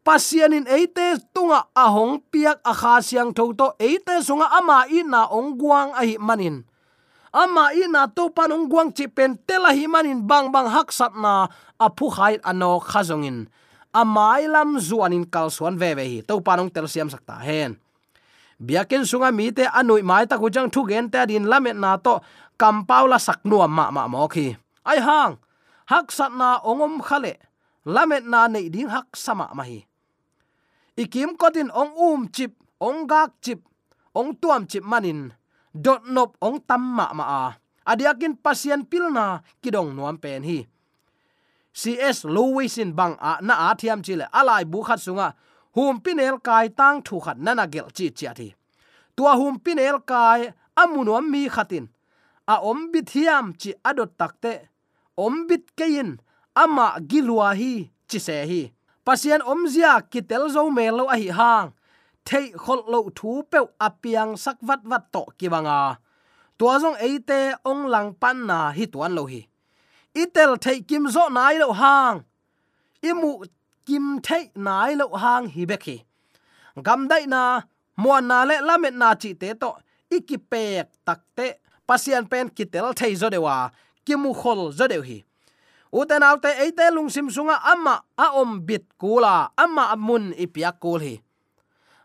pasian 0.00 0.56
in 0.56 0.66
eite 0.66 1.20
tunga 1.36 1.68
ahong 1.76 2.24
piak 2.32 2.60
akha 2.64 3.04
siang 3.04 3.36
tho 3.36 3.52
to 3.52 3.76
eite 3.76 4.24
sunga 4.24 4.48
ama 4.56 4.88
i 4.88 5.04
na 5.04 5.28
ong 5.28 5.60
guang 5.60 5.92
a 5.92 6.02
hi 6.04 6.16
manin. 6.16 6.64
Ama 7.30 7.70
i 7.76 7.86
na 7.86 8.10
to 8.10 8.32
pan 8.32 8.50
ong 8.50 8.66
guang 8.66 8.90
chi 8.90 9.06
pen 9.06 9.38
tela 9.46 9.70
hi 9.70 9.86
manin 9.86 10.24
bang 10.24 10.50
bang 10.50 10.66
hak 10.66 10.90
sat 10.90 11.12
na 11.14 11.46
aphu 11.78 12.08
khai 12.10 12.40
ano 12.42 12.80
khazongin. 12.80 13.46
Amai 13.90 14.46
lam 14.46 14.78
zuanin 14.78 15.26
kal 15.26 15.50
suan 15.50 15.74
ve 15.74 15.94
ve 15.94 16.04
hi 16.06 16.18
to 16.22 16.40
panong 16.40 16.70
tel 16.70 16.86
siam 16.88 17.10
sakta 17.10 17.38
hen. 17.42 17.76
Biakin 18.60 19.08
sunga 19.08 19.32
mi 19.32 19.50
te 19.52 19.64
anui 19.66 20.02
mai 20.02 20.26
ta 20.26 20.36
kujang 20.36 20.68
thu 20.70 20.86
gen 20.88 21.10
ta 21.10 21.26
din 21.26 21.46
lamet 21.48 21.76
na 21.76 21.96
to 21.96 22.20
kampaula 22.60 23.16
saknuam 23.16 23.72
ma 23.72 23.90
ma 23.90 24.04
mo 24.04 24.28
khi 24.28 24.52
ai 24.84 24.98
hang, 25.00 25.36
hak 25.86 26.08
sat 26.10 26.32
na 26.32 26.58
ongom 26.64 26.98
khale. 27.04 27.36
Lamet 27.84 28.24
na 28.28 28.48
nei 28.48 28.68
ding 28.68 28.88
hak 28.88 29.16
sama 29.16 29.48
ma 29.54 29.64
hi 29.64 29.89
ikim 31.02 31.30
kodin 31.40 31.70
ong 31.80 31.92
um 31.96 32.20
chip 32.34 32.52
ong 32.86 33.08
gak 33.10 33.30
chip 33.44 33.60
ong 34.18 34.30
tuam 34.40 34.62
chip 34.70 34.84
manin 34.84 35.32
dot 35.84 36.02
nop 36.14 36.36
ong 36.46 36.58
tamma 36.68 37.06
ma 37.18 37.24
a 37.24 37.44
adiakin 37.90 38.34
pasien 38.36 38.84
pilna, 38.90 39.42
kidong 39.62 39.90
nuam 39.96 40.16
pen 40.22 40.42
hi. 40.42 40.58
Cs 41.72 42.24
lowisin 42.24 42.94
bang 42.98 43.14
a 43.20 43.38
na 43.42 43.54
a 43.70 43.74
thiam 43.80 44.00
chile 44.02 44.26
alai 44.38 44.64
bu 44.64 44.82
khat 44.82 45.00
sunga. 45.00 45.28
Hum 45.74 46.00
pinel 46.04 46.36
kai 46.46 46.68
tang 46.68 46.98
thu 47.06 47.20
khat 47.24 47.38
nana 47.38 47.64
gel 47.72 47.88
chi 47.96 48.06
chi 48.18 48.26
thi. 48.38 48.48
Tua 49.16 49.32
hum 49.40 49.54
pinel 49.64 49.98
kai 50.10 50.40
amunom 50.82 51.24
mi 51.32 51.48
khatin. 51.54 51.86
A 52.52 52.54
om 52.70 52.90
bit 52.92 53.06
thiam 53.12 53.44
chi 53.60 53.70
adot 53.88 54.12
takte. 54.18 54.52
Om 55.16 55.46
bit 55.48 55.64
kein 55.78 56.18
ama 56.62 56.86
gilwa 57.10 57.48
hi 57.60 57.72
chi 58.08 58.18
se 58.26 58.36
hi 58.50 58.62
pasian 59.06 59.42
omzia 59.52 59.92
kitel 60.12 60.44
zo 60.54 60.62
melo 60.76 61.04
a 61.14 61.16
hi 61.22 61.28
hang. 61.38 61.68
Thei 62.28 62.46
khol 62.62 62.80
lo 62.92 63.00
thu 63.18 63.42
pe 63.50 63.58
apiang 63.86 64.32
sak 64.44 64.56
vat 64.68 64.80
vat 64.90 65.04
to 65.12 65.22
kiwanga 65.38 65.80
tua 66.58 66.74
zong 66.82 66.98
eite 67.06 67.40
ong 67.70 67.88
lang 67.92 68.12
pan 68.20 68.38
na 68.48 68.58
hi 68.76 68.84
tuan 68.92 69.12
lo 69.16 69.24
hi. 69.32 69.40
Itel 70.22 70.52
thei 70.64 70.78
kim 70.88 71.04
zo 71.14 71.24
nai 71.36 71.54
lo 71.62 71.72
hang. 71.72 72.16
Imu 73.08 73.30
kim 73.86 74.20
thei 74.26 74.44
nai 74.66 74.94
lo 75.00 75.06
hang 75.22 75.44
hi 75.54 75.62
bekhi 75.70 75.96
gam 76.86 77.08
dai 77.10 77.24
na 77.26 77.42
mo 77.96 78.20
na 78.20 78.38
le 78.48 78.56
lamet 78.68 78.94
na 79.00 79.08
chi 79.22 79.30
te 79.40 79.48
to 79.62 79.70
ikipek 80.16 80.86
takte 81.06 81.46
pasian 81.88 82.24
pen 82.30 82.46
kitel 82.56 82.86
thei 82.98 83.14
zo 83.20 83.28
dewa. 83.34 83.56
Kimu 84.06 84.30
khol 84.40 84.60
zo 84.78 84.84
de 84.92 84.98
hi 85.08 85.18
uten 85.92 86.22
autte 86.22 86.50
eite 86.58 86.90
lungsim 86.94 87.30
sunga 87.30 87.58
amma 87.62 88.02
a 88.16 88.30
om 88.38 88.60
bit 88.62 88.86
kula, 88.98 89.50
amma 89.56 89.90
amun 89.92 90.34
ipia 90.38 90.72
kul 90.72 91.00
hi. 91.00 91.16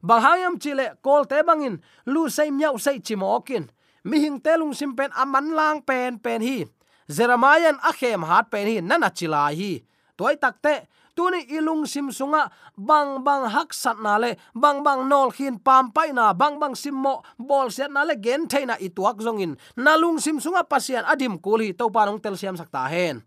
Banghayam 0.06 0.60
chile 0.62 0.98
kol 1.02 1.26
te 1.26 1.41
bangin, 1.41 1.82
lu 2.06 2.30
sei 2.30 2.52
myau 2.52 2.78
sei 2.78 3.00
chimokin 3.00 3.69
mi 4.06 4.21
hing 4.21 4.38
te 4.41 4.54
lungsim 4.58 4.93
pen 4.93 5.10
aman 5.17 5.54
lang 5.58 5.82
pen 5.82 6.19
pen 6.21 6.41
hi. 6.41 6.65
Jeremiah 7.10 7.78
a 7.82 7.91
khem 7.93 8.21
hat 8.26 8.50
pen 8.50 8.67
hi, 8.67 8.82
nana 8.82 9.10
chila 9.10 9.50
hi. 9.50 9.82
Toy 10.17 10.38
takte 10.38 10.88
tuni 11.15 11.48
ilung 11.58 11.88
sim 11.88 12.12
sunga 12.12 12.52
bang 12.78 13.24
bang 13.24 13.50
hak 13.50 13.74
sat 13.74 13.98
na 13.98 14.17
le, 14.17 14.36
bang 14.54 14.84
bang 14.84 15.10
nol 15.10 15.32
khin 15.32 15.58
pam 15.58 15.89
pai 15.91 16.13
na, 16.13 16.34
bang 16.34 16.60
bang 16.60 16.76
sim 16.76 16.93
mo 16.93 17.24
bol 17.39 17.71
set 17.71 17.89
na 17.89 18.04
le 18.04 18.15
gen 18.15 18.48
theina 18.48 18.78
ituak 18.78 19.17
zongin. 19.21 19.58
Nalung 19.78 20.21
sim 20.21 20.38
sunga 20.38 20.63
pasian 20.67 21.06
adim 21.06 21.41
kuli 21.41 21.74
to 21.74 21.89
panong 21.89 22.21
tel 22.21 22.38
siam 22.38 22.58
sakta 22.58 22.86
hen 22.89 23.26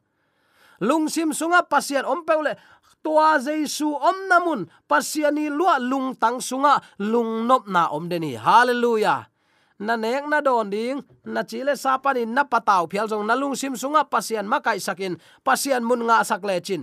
lungsim 0.82 1.34
sunga 1.34 1.62
pasian 1.66 2.06
ompeule 2.06 2.56
tua 3.02 3.38
jesu 3.38 3.88
om 3.94 4.18
namun 4.26 4.66
pasiani 4.90 5.48
lua 5.48 5.78
lung 5.78 6.18
tang 6.18 6.42
sunga 6.42 6.82
lung 6.98 7.46
nop 7.46 7.70
na 7.70 7.88
om 7.94 8.10
deni 8.10 8.34
hallelujah. 8.34 9.30
Na 9.78 9.94
nek 9.94 10.26
na 10.26 10.42
don 10.42 10.66
ding, 10.66 10.98
na 11.22 11.46
chile 11.46 11.78
sapani 11.78 12.26
na 12.26 12.42
pataw 12.42 12.90
phial 12.90 13.06
jong 13.06 13.22
na 13.22 13.38
lung 13.38 13.54
sim 13.54 13.78
sunga 13.78 14.02
pasian 14.02 14.42
makai 14.42 14.82
sakin, 14.82 15.14
pasian 15.46 15.86
mun 15.86 16.02
nga 16.10 16.26
sakle 16.26 16.58
chin. 16.58 16.82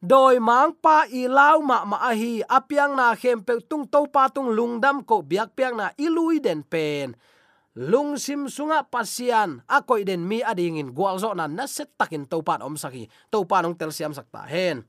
Doi 0.00 0.40
mang 0.40 0.72
pa 0.72 1.04
i 1.12 1.28
lau 1.28 1.60
ma 1.60 1.84
ma 1.84 2.00
ahi 2.08 2.40
hi 2.40 2.48
apiang 2.48 2.96
na 2.96 3.12
khem 3.14 3.44
pe 3.44 3.60
tung 3.68 3.84
to 3.84 4.08
pa 4.08 4.32
tung 4.32 4.48
lungdam 4.48 5.04
ko 5.04 5.20
biak 5.20 5.52
piang 5.52 5.76
na 5.76 5.92
ilui 6.00 6.40
den 6.40 6.64
pen 6.64 7.12
lung 7.74 8.18
sim 8.18 8.48
sunga 8.48 8.84
pasian. 8.84 9.62
A 9.68 9.82
koi 9.82 10.04
den 10.04 10.28
mi 10.28 10.42
ading 10.42 10.76
in 10.76 10.92
gwal 10.92 11.18
zo 11.18 11.32
na 11.32 11.46
na 11.46 11.66
set 11.66 11.96
takin 11.98 12.26
to 12.26 12.42
pan 12.42 12.62
om 12.62 12.76
saki 12.76 13.08
to 13.30 13.44
pan 13.44 13.66
ong 13.66 13.76
tel 13.76 13.92
siam 13.92 14.14
sakta 14.14 14.44
hen. 14.48 14.84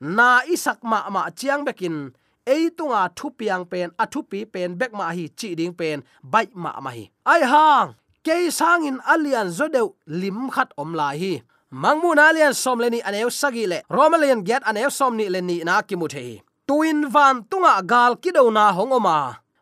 Na 0.00 0.40
isak 0.48 0.80
ma 0.82 1.08
ma 1.10 1.30
chiang 1.30 1.64
bekin. 1.64 2.12
Ei 2.46 2.72
tunga 2.72 3.12
thu 3.14 3.30
piang 3.30 3.68
pen, 3.68 3.92
a 4.00 4.08
thu 4.08 4.24
pi 4.24 4.48
pen, 4.48 4.74
bek 4.74 4.92
ma 4.96 5.12
hi 5.12 5.28
chi 5.38 5.54
ding 5.54 5.76
pen, 5.76 6.02
bai 6.24 6.48
ma 6.54 6.80
ma 6.80 6.90
hi. 6.90 7.04
Ai 7.28 7.44
hang! 7.44 7.94
Ke 8.24 8.48
sangin 8.48 8.98
alian 9.04 9.52
zo 9.52 9.68
deu 9.68 9.94
lim 10.08 10.48
khat 10.50 10.72
om 10.80 10.96
la 10.96 11.12
hi. 11.12 11.44
Mangmu 11.70 12.16
na 12.16 12.32
alian 12.32 12.54
som 12.56 12.80
leni 12.80 13.00
aneu 13.04 13.30
sagi 13.30 13.66
le. 13.68 13.78
Romalian 13.92 14.42
get 14.42 14.64
aneu 14.64 14.90
som 14.90 15.16
ni 15.16 15.28
leni 15.28 15.62
na 15.64 15.82
ki 15.82 15.96
mu 15.96 16.08
the 16.08 16.40
tuin 16.70 17.10
van 17.10 17.42
tunga 17.50 17.82
gal 17.82 18.14
kido 18.22 18.46
na 18.50 18.70
hong 18.72 18.94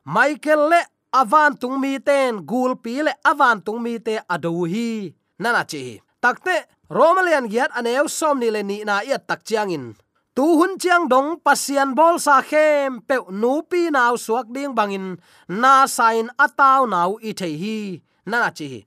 michael 0.05 0.69
le 0.69 0.81
avan 1.13 1.57
tung 1.57 1.81
mi 1.81 1.99
ten 1.99 2.45
gul 2.45 2.77
pi 2.77 3.03
le 3.03 3.13
avan 3.25 3.61
tung 3.65 3.81
mi 3.83 3.99
te 3.99 4.21
ado 4.29 4.65
hi. 4.65 5.15
Nana 5.39 5.65
chi. 5.65 6.01
Takte 6.23 6.67
romalian 6.91 7.49
giat 7.49 7.71
aneu 7.79 8.09
som 8.09 8.39
ni 8.39 8.51
le 8.51 8.63
ni 8.63 8.85
na 8.85 9.01
ya 9.01 9.19
tak 9.19 9.45
chiang 9.45 9.71
in. 9.71 9.95
Tu 10.37 10.45
hun 10.59 10.79
chiang 10.79 11.09
dong 11.09 11.41
pasian 11.45 11.95
bol 11.99 12.19
sa 12.19 12.43
khem 12.43 13.01
pe 13.09 13.17
nu 13.31 13.63
pi 13.71 13.91
naw 13.91 14.15
suak 14.25 14.47
ding 14.55 14.75
bangin 14.79 15.17
na 15.49 15.87
sain 15.87 16.29
ataw 16.45 16.87
naw 16.87 17.11
i 17.29 17.33
the 17.33 17.49
hi. 17.63 17.79
Nana 18.27 18.51
chi. 18.59 18.85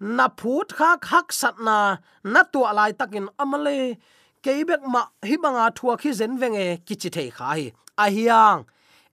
Na 0.00 0.28
phut 0.28 0.68
khak 0.78 1.04
hak 1.10 1.32
sat 1.32 1.56
na 1.66 1.96
na 2.32 2.42
tu 2.52 2.60
alai 2.70 2.92
takin 2.92 3.26
amale 3.42 3.96
keibek 4.44 4.82
ma 4.92 5.02
hi 5.28 5.36
banga 5.42 5.70
thua 5.76 5.96
khi 5.96 6.10
zen 6.12 6.36
venge 6.40 6.66
kichi 6.86 7.08
thei 7.14 7.30
kha 7.36 7.48
hi. 7.58 7.66
A 8.04 8.06
hiang 8.14 8.60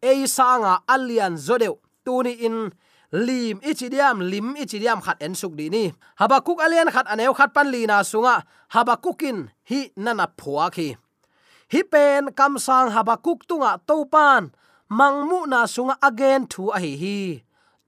e 0.02 0.12
sanga 0.36 0.74
alian 0.94 1.38
zodeu 1.48 1.76
tuni 2.06 2.34
in 2.48 2.72
lim 3.12 3.60
ichidiam 3.62 4.24
lim 4.32 4.56
ichidiam 4.56 5.00
khat 5.04 5.18
en 5.26 5.36
suk 5.36 5.54
di 5.60 5.70
ni. 5.70 5.84
Habakuk 6.20 6.60
alian 6.64 6.90
khat 6.94 7.08
aneu 7.12 7.34
khat 7.36 7.52
pan 7.56 7.68
lina 7.74 8.04
sunga. 8.12 8.36
Habakukin 8.74 9.52
hi 9.70 9.92
nana 9.96 10.26
phua 10.40 10.72
khi. 10.76 10.96
Hi 11.72 11.82
pen 11.92 12.32
kam 12.38 12.60
sang 12.66 12.92
habakuk 12.96 13.48
tunga 13.50 13.80
topan. 13.88 14.52
Mangmu 14.92 15.48
na 15.48 15.64
sunga 15.74 15.96
again 16.04 16.48
thu 16.52 16.64
a 16.76 16.80
hi 16.84 16.94
hi. 17.02 17.20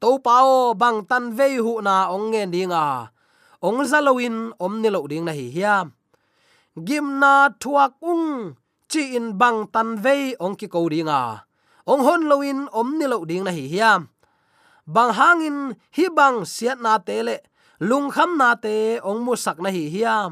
To 0.01 0.19
pao 0.19 0.73
bang 0.81 1.07
tan 1.09 1.31
vei 1.37 1.55
hu 1.63 1.79
na 1.83 2.11
ong 2.11 2.31
nge 2.31 2.43
dinga. 2.53 2.85
Ong 3.63 3.79
zaloin 3.87 4.51
om 4.59 4.73
ni 4.81 4.89
lo 4.91 5.07
ding 5.07 5.25
na 5.27 5.31
hi 5.31 5.47
hiam. 5.55 5.95
Gimna 6.75 7.55
thuak 7.61 7.93
ung. 8.03 8.55
Chi 8.91 9.15
in 9.17 9.27
bang 9.39 9.59
tan 9.73 9.89
vei 10.03 10.35
ong 10.43 10.55
ki 10.59 10.67
ko 10.67 10.91
dinga 10.91 11.47
ong 11.91 12.03
hon 12.07 12.23
loin 12.31 12.59
om 12.79 12.89
ni 12.99 13.05
lo 13.11 13.17
ding 13.29 13.43
na 13.45 13.51
hi 13.57 13.65
hiam 13.73 14.01
bang 14.93 15.11
hangin 15.17 15.57
hi 15.95 16.05
bang 16.17 16.37
siat 16.55 16.79
na 16.85 16.93
te 17.07 17.17
le 17.27 17.37
lung 17.89 18.07
kham 18.15 18.31
na 18.41 18.49
te 18.63 18.75
ong 19.09 19.21
mu 19.25 19.33
sak 19.43 19.57
na 19.63 19.69
hi 19.75 19.83
hiam 19.95 20.31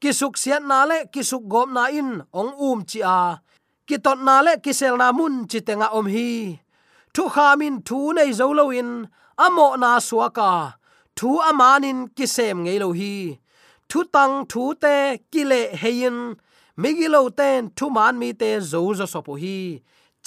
kisuk 0.00 0.34
siat 0.42 0.64
na 0.70 0.78
le 0.90 0.98
kisuk 1.12 1.44
gom 1.52 1.70
na 1.76 1.84
in 1.92 2.10
ong 2.32 2.52
um 2.56 2.80
chi 2.90 3.00
a. 3.04 3.20
Kitot 3.90 4.22
na 4.22 4.40
le 4.46 4.52
kisel 4.64 4.94
na 5.02 5.10
mun, 5.18 5.34
chi 5.50 5.58
tenga 5.66 5.88
om 5.98 6.06
hi. 6.14 6.30
Thu 7.14 7.24
khamin 7.34 7.76
thu 7.86 7.98
nei 8.16 8.30
zo 8.38 8.46
lo 8.58 8.64
in 8.80 8.90
amo 9.44 9.66
na 9.82 9.90
suaka 10.08 10.50
thu 11.18 11.28
amanin 11.48 11.98
kisem 12.16 12.56
ngei 12.64 12.78
lo 12.82 12.88
hi. 13.00 13.14
Thu 13.90 13.98
tang, 14.14 14.34
thu 14.50 14.62
te 14.82 14.96
kile 15.32 15.60
heyin 15.82 16.18
migilo 16.82 17.22
ten, 17.38 17.60
thu 17.76 17.86
man 17.96 18.14
mi 18.20 18.30
te 18.40 18.50
zo 18.70 18.80
zo 18.98 19.06
sopo 19.12 19.32
hi 19.42 19.58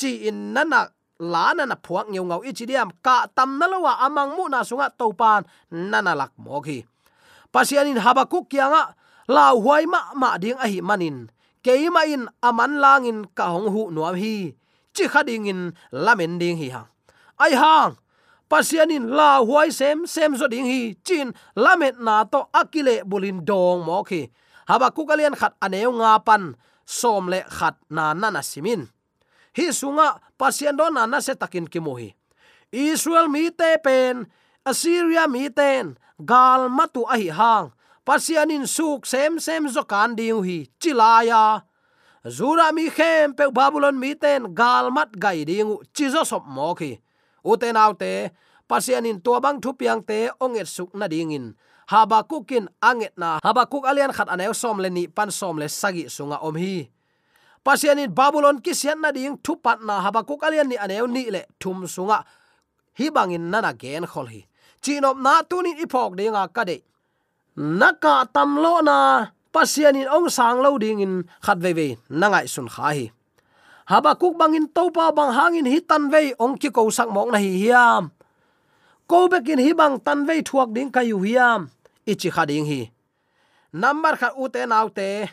chi 0.03 0.27
in 0.27 0.51
nana, 0.51 0.91
la 1.23 1.55
na 1.55 1.75
phuak 1.79 2.11
ngeu 2.11 2.27
ngau. 2.27 2.43
Ichi 2.43 2.67
diam, 2.67 2.91
ka 2.99 3.31
tam 3.31 3.55
na 3.55 3.71
lo 3.71 3.87
amang 3.87 4.35
mu 4.35 4.51
na 4.51 4.67
sunga 4.67 4.91
to 4.91 5.15
pan 5.15 5.47
nana 5.71 6.11
lak 6.11 6.35
mo 6.35 6.59
khi. 6.59 6.83
Pasianin 7.53 8.03
habakuk 8.03 8.51
kyanga 8.51 8.99
la 9.31 9.55
huai 9.55 9.87
ma 9.87 10.11
ma 10.19 10.35
ding 10.35 10.59
a 10.59 10.67
hi 10.67 10.83
manin. 10.83 11.31
Keima 11.63 12.03
in 12.03 12.27
aman 12.43 12.83
langin 12.83 13.23
ka 13.31 13.55
hong 13.55 13.71
hu 13.71 13.87
nuam 13.95 14.19
hi. 14.19 14.51
Chi 14.91 15.07
khading 15.07 15.47
in 15.47 15.61
lamen 15.95 16.35
ding 16.41 16.59
hi 16.59 16.67
hang 16.75 16.89
ai 17.39 17.53
hang 17.55 17.97
pasianin 18.51 19.09
la 19.09 19.41
huai 19.41 19.71
sem 19.71 20.03
sem 20.03 20.35
zo 20.35 20.51
ding 20.51 20.67
hi. 20.67 20.97
Chin 21.07 21.31
lamet 21.55 21.95
na 22.03 22.27
to 22.27 22.51
akile 22.51 23.07
bulin 23.07 23.45
dong 23.47 23.87
mo 23.87 24.03
khi. 24.03 24.27
Haba 24.67 24.91
kukalian 24.95 25.35
khat 25.35 25.59
aneu 25.59 25.91
nga 25.99 26.23
pan, 26.23 26.55
som 26.87 27.27
le 27.27 27.43
khat 27.47 27.75
na 27.91 28.15
nana 28.15 28.39
simin 28.39 28.92
hi 29.57 29.69
sunga 29.73 30.19
pasien 30.37 30.77
don 30.77 30.93
na 30.93 31.21
se 31.21 31.33
takin 31.35 31.67
ki 31.69 31.79
israel 32.73 33.29
mi 33.29 33.53
te 33.53 33.77
pen, 33.85 34.25
assyria 34.65 35.27
mi 35.29 35.49
ten 35.49 35.97
gal 36.17 36.69
matu 36.69 37.05
a 37.05 37.15
hi 37.17 37.29
hang 37.29 37.69
pasianin 38.05 38.65
suk 38.67 39.05
sem 39.05 39.39
sem 39.39 39.69
zo 39.69 39.83
kan 39.85 40.17
diu 40.17 40.41
hi, 40.41 40.67
chilaya. 40.81 41.63
Zura 42.23 42.71
mi 42.71 42.89
khem 42.89 43.35
pe 43.35 43.51
babylon 43.51 43.99
mi 43.99 44.15
ten 44.15 44.55
gal 44.55 44.91
mat 44.91 45.11
gai 45.19 45.45
ding 45.45 45.77
chi 45.93 46.09
zo 46.09 46.23
sop 46.23 46.43
mo 46.47 46.73
khi 46.73 46.97
uten 47.43 47.77
autte 47.77 48.31
pasianin 48.67 49.21
to 49.21 49.37
bang 49.43 49.59
thu 49.61 49.75
piang 49.75 50.01
te, 50.01 50.31
onget 50.39 50.67
suk 50.67 50.91
na 50.95 51.07
dingin 51.07 51.53
habakukin 51.87 52.71
anget 52.79 53.13
na. 53.19 53.39
Habakuk 53.43 53.83
alian 53.85 54.15
khat 54.15 54.31
anew 54.31 54.55
som 54.55 54.79
le 54.79 54.89
ni, 54.89 55.07
pan 55.07 55.31
som 55.31 55.59
le 55.59 55.67
sagi 55.67 56.07
sunga 56.07 56.39
om 56.41 56.55
hi 56.55 56.89
pasianin 57.63 58.11
babylon 58.11 58.59
ki 58.59 58.75
sian 58.75 58.99
na 58.99 59.09
ding 59.15 59.39
thu 59.39 59.55
pat 59.55 59.79
na 59.81 60.03
habakuk 60.03 60.43
alian 60.43 60.67
ni 60.67 60.75
aneu 60.75 61.07
ni 61.07 61.31
le 61.31 61.47
thum 61.59 61.87
sunga. 61.87 62.23
Hi 62.99 63.09
bangin 63.09 63.49
nana 63.49 63.71
gen 63.73 64.05
khol 64.05 64.27
hi 64.27 64.41
chinop 64.83 65.17
na 65.17 65.41
tunin 65.47 65.79
ipok 65.79 66.13
dinga 66.19 66.43
kade. 66.51 66.83
Naka 67.55 68.27
tamlo 68.35 68.83
na 68.83 68.97
pasianin 69.55 70.11
ong 70.11 70.27
sang 70.29 70.59
lo 70.59 70.77
ding 70.77 70.99
in 70.99 71.23
khat 71.45 71.57
ve 71.63 71.71
ve 71.73 71.87
nangai 72.11 72.45
sun 72.51 72.67
kha 72.67 72.91
hi. 72.91 73.07
Habakuk 73.87 74.35
bangin 74.39 74.67
topa 74.75 75.15
bang 75.15 75.31
hangin 75.31 75.67
hi 75.71 75.79
tan 75.79 76.11
ve 76.11 76.35
ong 76.39 76.59
ki 76.59 76.69
ko 76.75 76.91
sak 76.91 77.09
mok 77.15 77.31
na 77.31 77.39
hi 77.39 77.51
hiam. 77.63 78.11
Ko 79.07 79.27
bekin 79.31 79.59
hi 79.59 79.71
bang 79.71 79.99
tan 80.03 80.27
ve 80.27 80.43
thuak 80.43 80.69
ding 80.75 80.91
kayu 80.91 81.17
hiam. 81.23 81.71
Ichi 82.05 82.29
khading 82.29 82.67
hi. 82.67 82.91
Number 83.73 84.13
kha 84.19 84.35
ute 84.35 84.61
naute 84.67 85.31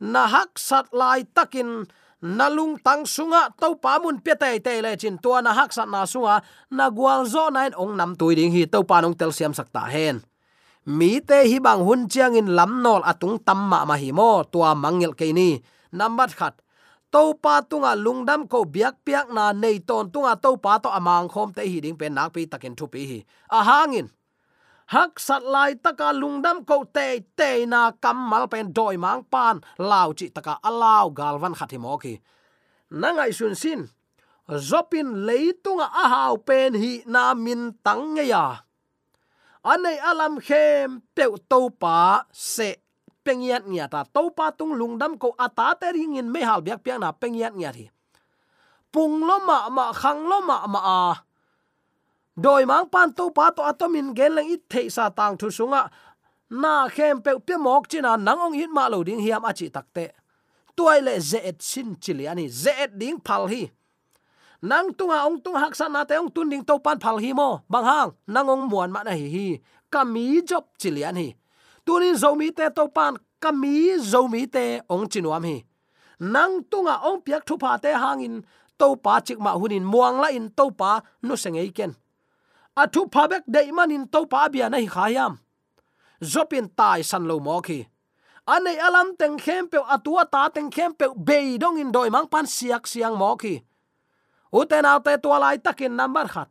na 0.00 0.24
hak 0.26 0.56
sat 0.56 0.88
lai 0.96 1.28
takin 1.28 1.84
nalung 2.20 2.76
tang 2.80 3.04
sunga 3.04 3.52
to 3.56 3.76
pa 3.76 4.00
mun 4.00 4.20
pe 4.20 4.32
te 4.36 4.56
te 4.60 4.80
le 4.80 4.96
chin 4.96 5.16
to 5.20 5.36
na 5.40 5.52
hak 5.52 5.72
sat 5.72 5.88
na 5.88 6.08
sunga, 6.08 6.40
na 6.72 6.88
gwal 6.88 7.24
zo 7.28 7.48
nain 7.52 7.72
ong 7.76 7.96
nam 7.96 8.16
tui 8.16 8.34
ding 8.36 8.52
hi 8.52 8.64
to 8.64 8.80
pa 8.84 9.00
nong 9.00 9.16
tel 9.16 9.32
siam 9.32 9.52
sak 9.52 9.68
ta 9.72 9.84
hen. 9.88 10.20
Mi 10.88 11.20
te 11.20 11.44
hi 11.44 11.60
bang 11.60 11.84
hun 11.84 12.08
chiang 12.08 12.36
in 12.36 12.56
lam 12.56 12.80
nol 12.84 13.04
atung 13.04 13.36
tam 13.44 13.68
ma 13.68 13.84
ma 13.84 13.96
hi 14.00 14.12
mo, 14.12 14.44
tua 14.48 14.72
mangel 14.74 15.12
ke 15.12 15.28
ni. 15.32 15.60
Number 15.92 16.28
khat 16.32 16.56
to 17.12 17.34
pa 17.36 17.60
tunga 17.60 17.92
lungdam 17.98 18.46
ko 18.48 18.64
biak 18.64 19.02
piak 19.04 19.28
na 19.34 19.52
nei 19.52 19.82
ton 19.82 20.08
tunga 20.08 20.36
to 20.40 20.56
pa 20.56 20.78
to 20.78 20.88
amang 20.88 21.28
khom 21.28 21.52
te 21.52 21.66
hi 21.66 21.80
ding 21.84 21.98
pe 22.00 22.08
nak 22.08 22.32
pi 22.32 22.46
takin 22.46 22.76
thu 22.78 22.86
pi 22.88 23.00
hi. 23.04 23.18
A 23.52 23.60
hangin 23.60 24.08
hak 24.90 25.22
sat 25.22 25.42
lai 25.46 25.78
taka 25.78 26.10
lungdam 26.10 26.66
ko 26.66 26.82
te 26.82 27.22
te 27.38 27.62
na 27.62 27.94
kamal 27.94 28.50
pen 28.50 28.74
doi 28.74 28.98
mang 28.98 29.22
pan. 29.22 29.62
Lau 29.78 30.10
chi 30.18 30.26
taka 30.34 30.58
alau 30.58 31.14
galvan 31.14 31.54
khathi 31.54 31.78
mo 31.78 31.94
ki 32.02 32.14
nangai 32.90 33.30
sun 33.30 33.54
sin 33.54 33.86
zopin 34.50 35.26
leitunga 35.26 35.86
a 35.86 36.04
hau 36.10 36.34
pen 36.42 36.74
hi 36.74 36.92
na 37.06 37.34
min 37.34 37.70
tang 37.86 38.18
nge 38.18 38.24
ya. 38.26 38.44
Anei 39.62 39.98
alam 40.10 40.42
khem 40.42 41.00
pe 41.14 41.24
to 41.50 41.70
pa 41.70 42.26
se 42.32 42.82
pengiat 43.24 43.62
nya 43.70 43.86
ta. 43.86 44.02
To 44.14 44.34
pa 44.34 44.50
tung 44.50 44.74
lungdam 44.74 45.14
ko 45.22 45.36
ata 45.38 45.78
te 45.80 45.94
ring 45.94 46.18
in 46.18 46.32
me 46.32 46.40
hal 46.42 46.60
biak 46.66 46.82
piang 46.82 47.00
na 47.00 47.14
pengiat 47.14 47.54
nya 47.54 47.70
thi. 47.70 47.86
Pung 48.90 49.22
lo 49.22 49.38
ma 49.46 49.70
ma, 49.70 49.94
khang 49.94 50.26
lo 50.26 50.42
ma 50.42 50.66
ma 50.66 50.80
a 50.82 51.29
doi 52.42 52.64
mang 52.64 52.88
pan 52.92 53.12
to 53.12 53.24
pa 53.36 53.50
to 53.56 53.62
atomin 53.70 54.08
gen 54.16 54.32
lang 54.36 54.48
it 54.54 54.62
thei 54.72 54.88
sa 54.96 55.04
tang 55.18 55.36
thu 55.40 55.48
sunga 55.58 55.82
na 56.62 56.88
khem 56.94 57.16
pe 57.24 57.32
pe 57.46 57.54
mok 57.56 57.84
china 57.90 58.10
à, 58.16 58.22
nang 58.26 58.40
ong 58.46 58.56
hit 58.60 58.70
ma 58.76 58.88
lo 58.92 58.98
ding 59.04 59.20
hiam 59.24 59.44
à 59.44 59.50
achi 59.50 59.66
takte 59.76 60.04
tuai 60.76 61.00
le 61.06 61.14
ze 61.30 61.38
et 61.50 61.58
sin 61.60 61.88
chili 62.02 62.24
ani 62.32 62.46
à 62.46 62.52
ze 62.62 62.72
et 62.84 62.92
ding 63.00 63.18
phal 63.26 63.44
hi. 63.52 63.62
Nang 64.62 64.88
tunga 64.98 65.18
ong 65.28 65.38
tung 65.44 65.58
hak 65.62 65.74
san 65.74 65.92
na 65.92 66.04
te 66.04 66.14
ong 66.22 66.30
tun 66.34 66.48
ding 66.52 66.64
to 66.64 66.78
pan 66.78 66.98
phal 67.04 67.16
hi 67.22 67.32
mo. 67.32 67.60
Bang 67.68 67.84
hang, 67.84 68.10
nang 68.26 68.48
ong 68.48 68.64
muan 68.70 68.90
ma 68.94 69.00
na 69.02 69.12
hi 69.20 69.28
hi 69.36 69.46
kami 69.92 70.42
job 70.48 70.64
chili 70.80 71.04
ani 71.04 71.34
tunin 71.84 72.16
zomi 72.22 72.48
te 72.56 72.64
to 72.76 72.88
pan 72.88 73.16
kami 73.40 73.98
zomi 74.12 74.42
te 74.54 74.80
ong 74.88 75.04
chinuam 75.12 75.44
hi. 75.44 75.56
Nang 76.20 76.52
tunga 76.70 76.94
ong 77.08 77.20
piak 77.24 77.42
thu 77.46 77.54
pa 77.62 77.76
te 77.76 77.90
hangin 78.02 78.34
to 78.78 78.96
pa 79.04 79.20
chik 79.20 79.38
ma 79.44 79.52
hunin 79.60 79.84
muang 79.92 80.16
la 80.22 80.28
in 80.38 80.48
to 80.58 80.70
pa 80.70 81.00
nu 81.22 81.34
sengei 81.36 81.72
ken 81.76 81.92
athu 82.82 83.00
phabek 83.12 83.44
dei 83.54 83.68
manin 83.76 84.04
to 84.12 84.20
pa 84.32 84.48
bia 84.52 84.66
nai 84.72 84.86
khayam 84.94 85.32
zopin 86.32 86.66
tai 86.78 87.00
san 87.02 87.24
lo 87.30 87.36
mo 87.46 87.60
khi. 87.66 87.80
Anei 88.54 88.78
alam 88.86 89.08
teng 89.20 89.36
khem 89.44 89.68
pe 89.72 89.78
atua 89.94 90.24
ta 90.32 90.48
teng 90.54 90.70
khem 90.74 90.92
pe 90.98 91.06
be 91.26 91.58
dong 91.62 91.78
in 91.82 91.92
doi 91.92 92.08
mang 92.10 92.28
pan 92.32 92.46
siak 92.46 92.84
siang 92.90 93.16
mo 93.20 93.36
khi. 93.42 93.54
Uten 94.58 94.84
au 94.90 95.00
te 95.06 95.12
tua 95.22 95.38
lai 95.38 95.56
takin 95.64 95.96
number 95.96 96.26
khat. 96.34 96.48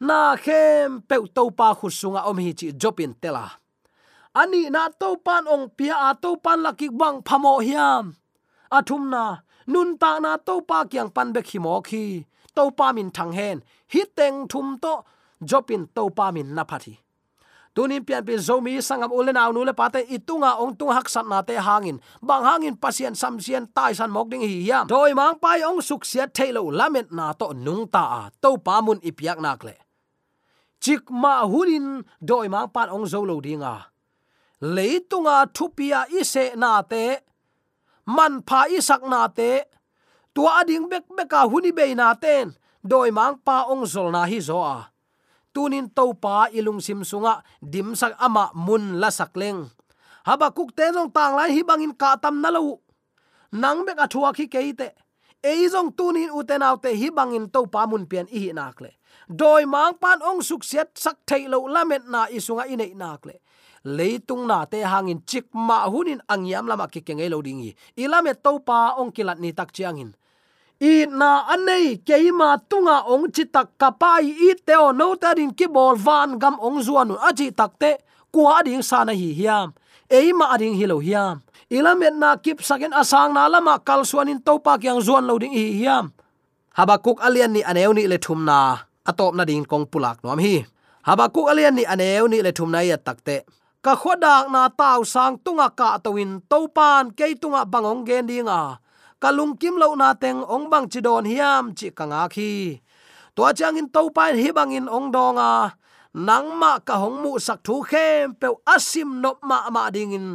Na 0.00 0.36
khem 0.44 1.00
pe 1.08 1.16
to 1.34 1.50
pa 1.58 1.68
khusunga 1.78 2.20
om 2.30 2.38
hi 2.44 2.52
chi 2.58 2.68
jopin 2.80 3.14
tela 3.22 3.46
ani 4.40 4.70
na 4.70 4.88
to 5.00 5.16
pan 5.26 5.44
ong 5.50 5.66
pia, 5.76 5.96
a 6.08 6.10
to 6.14 6.36
pan 6.44 6.62
laki 6.62 6.88
bang 6.94 7.18
phamo 7.26 7.58
hiam. 7.66 8.14
Athum 8.70 9.10
na 9.10 9.42
nun 9.66 9.98
ta 9.98 10.18
na 10.22 10.36
to 10.36 10.60
pa 10.62 10.84
kyang 10.90 11.10
pan 11.10 11.32
be 11.34 11.40
khi 11.42 11.58
mo 11.58 11.80
khi 11.80 12.24
to 12.56 12.70
pa 12.78 12.92
min 12.92 13.10
thang 13.10 13.32
hen 13.32 13.58
hi 13.92 14.02
teng 14.16 14.48
thum 14.50 14.78
to 14.82 14.94
jopin 15.50 15.82
to 15.94 16.10
pa 16.10 16.30
min 16.30 16.54
na 16.54 16.64
phathi. 16.64 16.94
Tunin 17.74 18.02
pian 18.02 18.26
pi 18.26 18.34
zomi 18.34 18.74
sangam 18.82 19.12
ulen 19.18 19.38
nu 19.54 19.62
le 19.64 19.72
pate 19.72 20.00
itunga 20.16 20.58
ong 20.62 20.74
tung 20.78 20.90
hak 20.90 21.08
sat 21.08 21.26
na 21.30 21.42
te 21.42 21.54
hangin. 21.54 22.00
Bang 22.22 22.42
hangin 22.42 22.74
pasien 22.74 23.14
sam 23.14 23.38
sian 23.38 23.66
tai 23.76 23.92
san 23.92 24.10
mok 24.10 24.26
ding 24.30 24.42
hi 24.42 24.66
yam 24.68 24.86
doi 24.90 25.14
mang 25.14 25.38
pai 25.38 25.62
ong 25.62 25.80
suk 25.88 26.02
sia 26.04 26.26
thailo 26.26 26.62
lamet 26.78 27.12
na 27.12 27.32
to 27.40 27.54
nung 27.54 27.86
ta 27.86 28.02
a. 28.20 28.22
To 28.42 28.58
pa 28.58 28.80
mun 28.80 28.98
ipiak 28.98 29.38
nak 29.38 29.62
le. 29.62 29.74
Chik 30.82 31.10
ma 31.10 31.46
hunin 31.46 32.02
doi 32.18 32.48
mang 32.48 32.68
pan 32.74 32.88
ong 32.90 33.06
zo 33.06 33.22
lo 33.22 33.38
dinga 33.46 33.74
leitunga 34.60 35.46
thupia 35.54 36.00
ise 36.10 36.54
na 36.56 36.82
te. 36.82 37.04
Man 38.06 38.42
pha 38.42 38.66
isak 38.66 39.02
na 39.06 39.28
te 39.28 39.62
tua 40.38 40.62
ading 40.62 40.86
bek 40.86 41.10
beka 41.10 41.50
huni 41.50 41.74
be 41.74 41.90
na 41.98 42.14
ten. 42.14 42.54
Doi 42.78 43.10
mang 43.10 43.42
pa 43.42 43.66
ong 43.66 43.82
zol 43.82 44.14
na 44.14 44.22
hi 44.22 44.38
zo 44.38 44.62
a. 44.62 44.86
Tunin 45.50 45.90
to 45.90 46.14
pa 46.14 46.46
ilung 46.54 46.78
sim 46.78 47.02
sunga, 47.02 47.42
dim 47.58 47.98
sak 47.98 48.14
ama 48.22 48.54
mun 48.54 49.02
la 49.02 49.10
sakleng 49.10 49.66
habakuk 50.22 50.70
te 50.78 50.86
jong 50.94 51.10
tang 51.10 51.34
lai 51.34 51.50
hi 51.50 51.66
bangin 51.66 51.90
ka 51.90 52.14
tam 52.22 52.38
na 52.38 52.54
lo. 52.54 52.78
Nang 53.50 53.82
bek 53.82 53.98
athua 53.98 54.30
khi 54.30 54.46
keite 54.46 54.94
ei 55.42 55.66
jong 55.66 55.90
tunin 55.98 56.30
uten 56.30 56.62
autte 56.62 56.94
hi 56.94 57.10
bangin 57.10 57.50
to 57.50 57.66
pa 57.66 57.90
mun 57.90 58.06
pian 58.06 58.30
i 58.30 58.54
nak 58.54 58.78
le. 58.78 58.94
Doi 59.26 59.66
mang 59.66 59.98
pan 59.98 60.22
ong 60.22 60.38
suk 60.38 60.62
set 60.62 60.94
sak 60.94 61.26
thei 61.26 61.50
lo 61.50 61.66
lamet 61.66 62.06
na 62.06 62.30
isunga 62.30 62.70
inei 62.70 62.94
nak 62.94 63.26
le. 63.26 63.42
Leitung 63.82 64.46
na 64.46 64.62
te 64.70 64.86
hangin 64.86 65.18
chik 65.26 65.50
ma 65.50 65.82
hunin 65.90 66.22
angiam 66.30 66.70
lama 66.70 66.86
ki 66.86 67.02
kenge 67.02 67.26
lo 67.26 67.42
dingi 67.42 67.74
ilame 67.98 68.38
to 68.38 68.62
pa 68.62 68.94
ong 69.02 69.10
kilat 69.10 69.42
ni 69.42 69.50
tak 69.50 69.74
chiangin 69.74 70.14
i 70.80 71.06
na 71.10 71.42
anei 71.50 71.98
keima 72.06 72.58
tunga 72.70 73.02
ong 73.10 73.34
chitak 73.34 73.74
kapai 73.74 74.30
i 74.30 74.54
teo 74.66 74.94
no 74.94 75.18
ta 75.18 75.34
din 75.34 75.50
ki 75.50 75.66
bol 75.66 75.98
van 75.98 76.38
gam 76.38 76.54
ong 76.62 76.78
zuanu 76.86 77.18
aji 77.18 77.50
takte 77.50 77.98
kwa 78.30 78.62
ding 78.62 78.82
sana 78.82 79.12
hi 79.12 79.34
hiam. 79.34 79.74
Eima 80.08 80.54
ading 80.54 80.78
hi 80.78 80.86
lo 80.86 81.02
hiam. 81.02 81.42
Ilamet 81.68 82.14
na 82.14 82.38
kip 82.38 82.62
sagen 82.62 82.94
asang 82.94 83.34
na 83.34 83.50
lama 83.50 83.76
kal 83.82 84.06
suanin 84.06 84.38
to 84.40 84.56
pa 84.62 84.78
kyang 84.78 85.02
zuan 85.02 85.26
lo 85.26 85.34
ding 85.42 85.52
hi 85.52 85.82
hiam. 85.82 86.14
Habakuk 86.78 87.18
alian 87.26 87.50
ni 87.50 87.60
aneu 87.66 87.90
ni 87.90 88.06
le 88.06 88.18
thum 88.22 88.46
na 88.46 88.78
atop 89.02 89.34
na 89.34 89.42
ding 89.42 89.66
kong 89.66 89.90
pulak 89.90 90.22
nom 90.22 90.38
hi. 90.38 90.62
Habakuk 91.02 91.50
alian 91.50 91.74
ni 91.74 91.82
aneu 91.82 92.30
ni 92.30 92.38
le 92.38 92.54
thum 92.54 92.70
na 92.70 92.86
ya 92.86 92.96
takte 92.96 93.42
ka 93.82 93.94
khodak 93.94 94.50
na 94.50 94.66
taw 94.70 95.02
sang 95.06 95.38
tunga 95.42 95.70
ka 95.70 95.98
towin 96.02 96.42
topan 96.50 97.14
ke 97.14 97.34
tunga 97.38 97.62
bangong 97.62 98.02
gen 98.02 98.26
dinga 98.26 98.82
kalung 99.22 99.58
kim 99.60 99.74
lo 99.76 99.94
na 99.94 100.14
teng 100.14 100.40
ong 100.46 100.70
bang 100.70 100.86
chidon 100.86 101.26
hiam 101.26 101.74
chi 101.78 101.90
kanga 101.90 102.28
khi. 102.30 102.78
To 103.36 103.52
chang 103.58 103.76
in 103.78 103.88
to 103.94 104.10
pai 104.16 104.34
hi 104.38 104.50
bang 104.50 104.70
in 104.78 104.86
ong 104.86 105.10
donga 105.14 105.74
nang 106.14 106.48
ma 106.60 106.78
ka 106.78 106.94
hong 107.02 107.22
mu 107.22 107.38
sak 107.38 107.58
thu 107.66 107.82
khem 107.82 108.34
pe 108.40 108.48
asim 108.74 109.20
no 109.22 109.30
ma 109.42 109.70
ma 109.70 109.90
ding 109.90 110.12
in 110.18 110.26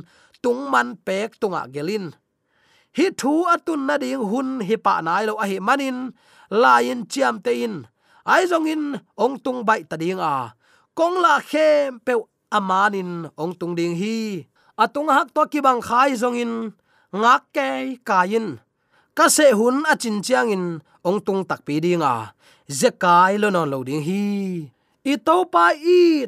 tung 0.44 0.72
man 0.72 0.96
pek 1.06 1.40
tunga 1.42 1.68
gelin 1.74 2.06
hi 2.98 3.06
thu 3.20 3.44
atun 3.54 3.82
na 3.88 3.96
ding 3.98 4.24
hun 4.32 4.50
hi 4.68 4.76
pa 4.86 5.02
nai 5.02 5.24
lo 5.28 5.34
a 5.44 5.46
hi 5.52 5.58
manin 5.68 5.98
lain 6.64 7.00
chiam 7.12 7.36
te 7.46 7.52
in. 7.66 7.76
Ai 8.24 8.48
zong 8.52 8.68
in 8.74 8.84
ong 9.24 9.36
tung 9.44 9.66
bai 9.68 9.82
ta 9.90 9.96
ding 9.98 10.20
a. 10.20 10.36
Kong 10.96 11.18
la 11.24 11.40
khem 11.40 12.00
pe 12.06 12.14
amanin 12.58 13.12
ong 13.42 13.54
tung 13.60 13.76
ding 13.76 13.96
hi. 14.02 14.46
Atung 14.84 15.10
hak 15.16 15.28
to 15.36 15.42
ki 15.52 15.60
bang 15.66 15.82
khai 15.88 16.10
zong 16.22 16.38
in 16.44 16.54
ngak 17.12 17.44
ke 17.56 17.70
kain 18.08 18.48
ka 19.18 19.30
se 19.30 19.54
hun 19.54 19.86
a 19.92 19.94
chin 20.02 20.22
chiang 20.26 20.50
in 20.56 20.66
ong 21.08 21.20
tung 21.26 21.42
tak 21.50 21.62
pi 21.66 21.78
dinga 21.84 22.34
ze 22.70 22.90
kai 23.04 23.38
lo 23.42 23.48
non 23.54 23.70
lo 23.70 23.84
ding 23.88 24.04
hi. 24.08 24.24
I 25.04 25.14
to 25.26 25.36
pa 25.54 25.66
i 25.76 26.26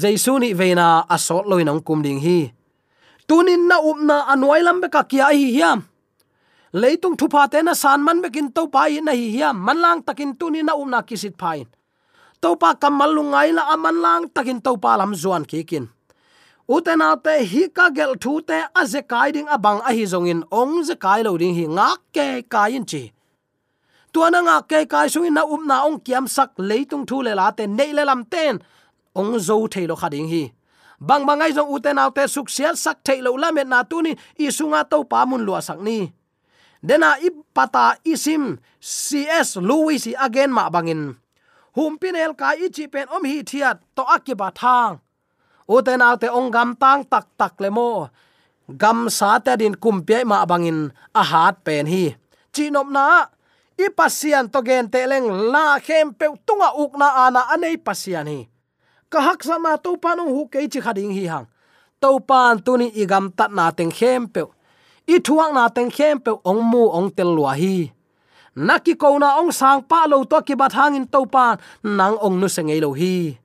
jaisu 0.00 0.38
ni 0.38 0.54
veina 0.54 1.06
asot 1.14 1.44
loin 1.50 1.70
ong 1.72 1.82
kum 1.86 2.00
ding 2.06 2.20
hi. 2.26 2.38
Tunin 3.28 3.66
na 3.70 3.76
up 3.80 3.98
na 4.08 4.16
anwai 4.32 4.62
lam 4.66 4.78
be 4.82 4.88
ka 4.94 5.02
kia 5.10 5.32
hi 5.32 5.46
hiam. 5.56 5.78
Leitung 6.80 7.16
thupa 7.16 7.46
te 7.52 7.58
na 7.62 7.72
san 7.72 8.00
man 8.06 8.18
bekin 8.24 8.48
to 8.56 8.68
pa 8.74 8.86
i 8.92 9.00
na 9.00 9.12
hi 9.12 9.26
hiam. 9.34 9.56
Man 9.66 9.78
lang 9.84 9.98
takin 10.06 10.36
tunin 10.38 10.66
na 10.68 10.74
um 10.76 10.90
na 10.90 11.00
kisit 11.08 11.34
phain 11.40 11.66
to 12.44 12.60
pa 12.60 12.76
kamal 12.76 13.08
lungai 13.08 13.56
la 13.56 13.72
aman 13.72 13.96
lang 14.04 14.22
takin 14.28 14.60
to 14.60 14.76
pa 14.76 15.00
lam 15.00 15.16
zuan 15.16 15.48
kikin 15.48 15.88
utena 16.68 17.16
te 17.24 17.44
hi 17.44 17.68
ka 17.76 17.90
gel 17.96 18.14
thu 18.16 18.40
te 18.48 18.58
a 18.80 18.84
ze 18.92 19.02
kai 19.12 19.32
ding 19.36 19.48
abang 19.56 19.80
a 19.88 19.92
hi 19.92 20.04
zong 20.12 20.28
in 20.32 20.40
ong 20.60 20.84
ze 20.88 20.94
kai 21.04 21.20
lo 21.22 21.36
ding 21.36 21.54
hi 21.54 21.64
ngak 21.68 22.00
ke 22.16 22.26
kai 22.48 22.70
in 22.78 22.84
chi 22.90 23.02
tuana 24.12 24.40
nga 24.46 24.56
ke 24.70 24.80
kai 24.92 25.08
su 25.12 25.20
na 25.30 25.42
um 25.44 25.66
na 25.68 25.84
ong 25.84 26.00
kiam 26.06 26.24
sak 26.36 26.50
leitung 26.56 27.04
thu 27.08 27.20
le 27.26 27.32
la 27.40 27.50
te 27.50 27.66
nei 27.66 27.92
le 27.92 28.04
lam 28.10 28.24
ten 28.32 28.62
ong 29.20 29.36
zo 29.46 29.56
the 29.68 29.86
lo 29.90 29.94
khading 30.00 30.28
hi 30.32 30.42
bang 31.08 31.28
bangai 31.28 31.52
zong 31.52 31.68
uten 31.74 32.00
te 32.16 32.24
suk 32.34 32.48
sial 32.48 32.76
sak 32.84 33.04
the 33.04 33.20
lo 33.20 33.36
la 33.36 33.52
met 33.52 33.68
na 33.68 33.84
tu 33.90 34.00
ni 34.00 34.12
i 34.44 34.48
sunga 34.48 34.80
to 34.90 35.04
pa 35.04 35.20
mun 35.28 35.44
lo 35.44 35.60
sak 35.60 35.78
ni 35.86 35.98
dena 36.80 37.20
ipata 37.26 37.86
isim 38.12 38.56
cs 38.80 39.60
lewis 39.68 40.08
again 40.16 40.50
ma 40.56 40.72
bangin 40.74 41.02
hum 41.76 41.92
pinel 42.00 42.32
ka 42.40 42.56
chi 42.76 42.84
pen 42.92 43.06
om 43.12 43.24
hi 43.30 43.38
thiat 43.50 43.76
to 43.96 44.02
akiba 44.16 44.48
thang 44.60 45.03
uten 45.68 46.02
autte 46.02 46.28
ong 46.28 46.50
gam 46.54 46.70
tang 46.76 47.02
tak 47.04 47.26
tak 47.38 47.54
le 47.62 47.70
mo 47.70 47.90
gam 48.68 49.12
sa 49.12 49.36
te 49.40 49.52
din 49.60 49.76
kumpe 49.76 50.24
ma 50.24 50.44
bangin, 50.48 50.92
a 51.12 51.22
hat 51.22 51.64
pen 51.64 51.86
hi. 51.86 52.16
Chinop 52.52 52.88
na 52.88 53.28
i 53.76 53.86
pasian 53.92 54.48
to 54.48 54.62
gen 54.64 54.88
te 54.88 55.04
leng, 55.06 55.28
la 55.52 55.78
khem 55.80 56.14
pe 56.14 56.26
tunga 56.46 56.72
uk 56.72 56.96
na 56.96 57.28
ana 57.28 57.42
anei 57.52 57.76
pasian 57.76 58.26
hi. 58.26 58.48
Ka 59.12 59.20
hak 59.20 59.44
sama 59.44 59.76
to 59.76 59.96
panong 60.00 60.32
hu 60.32 60.48
ke 60.48 60.64
chi 60.72 60.80
khading 60.80 61.12
hi 61.12 61.24
hang. 61.28 61.46
To 62.00 62.20
pan 62.20 62.60
tuni 62.64 62.88
igam 62.96 63.32
tat 63.36 63.52
na 63.52 63.70
teng 63.70 63.92
khem 63.92 64.28
pe 64.28 64.42
i 65.06 65.20
thuang 65.20 65.52
na 65.52 65.68
teng 65.68 65.92
khem 65.92 66.16
pe 66.24 66.32
ong 66.32 66.62
mu 66.64 66.88
ong 66.88 67.12
tel 67.12 67.30
lua 67.36 67.52
hi. 67.52 67.92
Naki 68.54 68.94
ko 68.94 69.18
na 69.18 69.42
ong 69.42 69.52
sang 69.52 69.82
pa 69.82 70.06
lo 70.06 70.24
to 70.24 70.38
ki 70.46 70.54
bat 70.54 70.72
hangin 70.72 71.06
to 71.10 71.26
pan 71.26 71.58
nang 71.82 72.16
ong 72.22 72.40
nu 72.40 72.48
sengei 72.48 72.80
lo 72.80 72.94
hi 72.96 73.36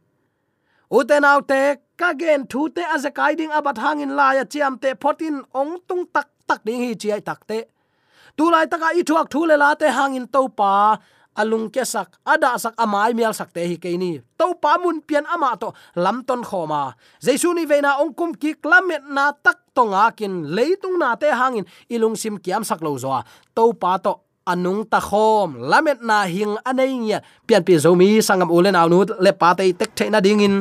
uten 0.90 1.24
autte 1.26 1.62
ka 1.98 2.14
gen 2.18 2.48
thu 2.52 2.70
te 2.76 2.84
azakai 2.96 3.38
ding 3.38 3.54
abat 3.54 3.78
hangin 3.78 4.16
la 4.20 4.34
ya 4.38 4.44
chiam 4.52 4.74
te 4.82 4.90
photin 5.02 5.38
ong 5.54 5.78
tung 5.88 6.04
tak 6.14 6.28
tak 6.50 6.66
ding 6.66 6.82
hi 6.82 6.96
chi 7.02 7.14
ai 7.14 7.22
tak 7.22 7.46
te. 7.50 7.60
Tu 8.38 8.46
lai 8.54 8.66
taka 8.72 8.90
i 9.00 9.02
thuak 9.06 9.28
thu 9.34 9.46
le 9.46 9.56
la 9.64 9.70
te 9.82 9.88
hangin 9.98 10.26
to 10.34 10.42
pa 10.60 10.98
alung 11.42 11.68
ke 11.74 11.84
sak 11.86 12.10
ada 12.26 12.58
sak 12.64 12.74
amai 12.84 13.14
mial 13.14 13.34
sak 13.40 13.54
te 13.56 13.62
hi 13.70 13.76
ke 13.84 13.94
ni. 14.02 14.12
To 14.40 14.48
pa 14.64 14.72
mun 14.82 14.98
pian 15.08 15.26
ama 15.30 15.54
to 15.62 15.70
lam 16.04 16.18
ton 16.28 16.42
khoma. 16.50 16.82
Jaisu 17.26 17.54
ni 17.54 17.64
veina 17.70 17.92
ong 18.02 18.14
kum 18.18 18.32
ki 18.42 18.52
klamet 18.64 19.04
na 19.16 19.26
tak 19.46 19.60
tonga 19.76 20.10
kin 20.18 20.34
leitung 20.56 20.98
na 20.98 21.14
te 21.22 21.30
hangin 21.30 21.66
ilung 21.94 22.18
sim 22.22 22.36
kiam 22.44 22.64
sak 22.70 22.82
lo 22.82 22.98
zo 22.98 23.14
to 23.56 23.64
pa 23.82 23.94
to 24.06 24.14
anung 24.50 24.82
ta 24.90 24.98
khom, 24.98 25.62
lamet 25.70 26.02
na 26.02 26.26
hing 26.26 26.58
anei 26.66 26.98
nya 26.98 27.22
pian 27.46 27.62
pi 27.62 27.78
zomi 27.78 28.18
sangam 28.18 28.50
ulen 28.50 28.74
awnu 28.74 29.06
le 29.22 29.32
pa 29.42 29.54
te 29.54 29.70
tek 29.80 29.94
the 29.94 30.10
na 30.10 30.20
ding 30.20 30.42
in 30.42 30.56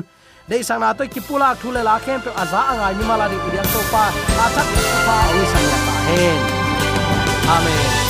dei 0.48 0.62
sang 0.64 0.80
na 0.80 0.92
to 0.96 1.04
ki 1.14 1.20
pula 1.20 1.48
thule 1.60 1.82
la 1.88 1.94
khem 2.04 2.20
pe 2.24 2.30
aza 2.42 2.60
angai 2.72 2.94
ni 2.98 3.04
mala 3.10 3.28
di 3.32 3.36
idiam 3.46 3.66
to 3.72 3.80
pa 3.92 4.04
a 4.44 4.46
chak 4.56 4.68
pa 5.06 5.16
o 5.38 5.40
sang 5.52 5.66
ya 5.70 5.78
ta. 5.86 5.94
Hen 6.08 6.38
amen. 7.54 8.07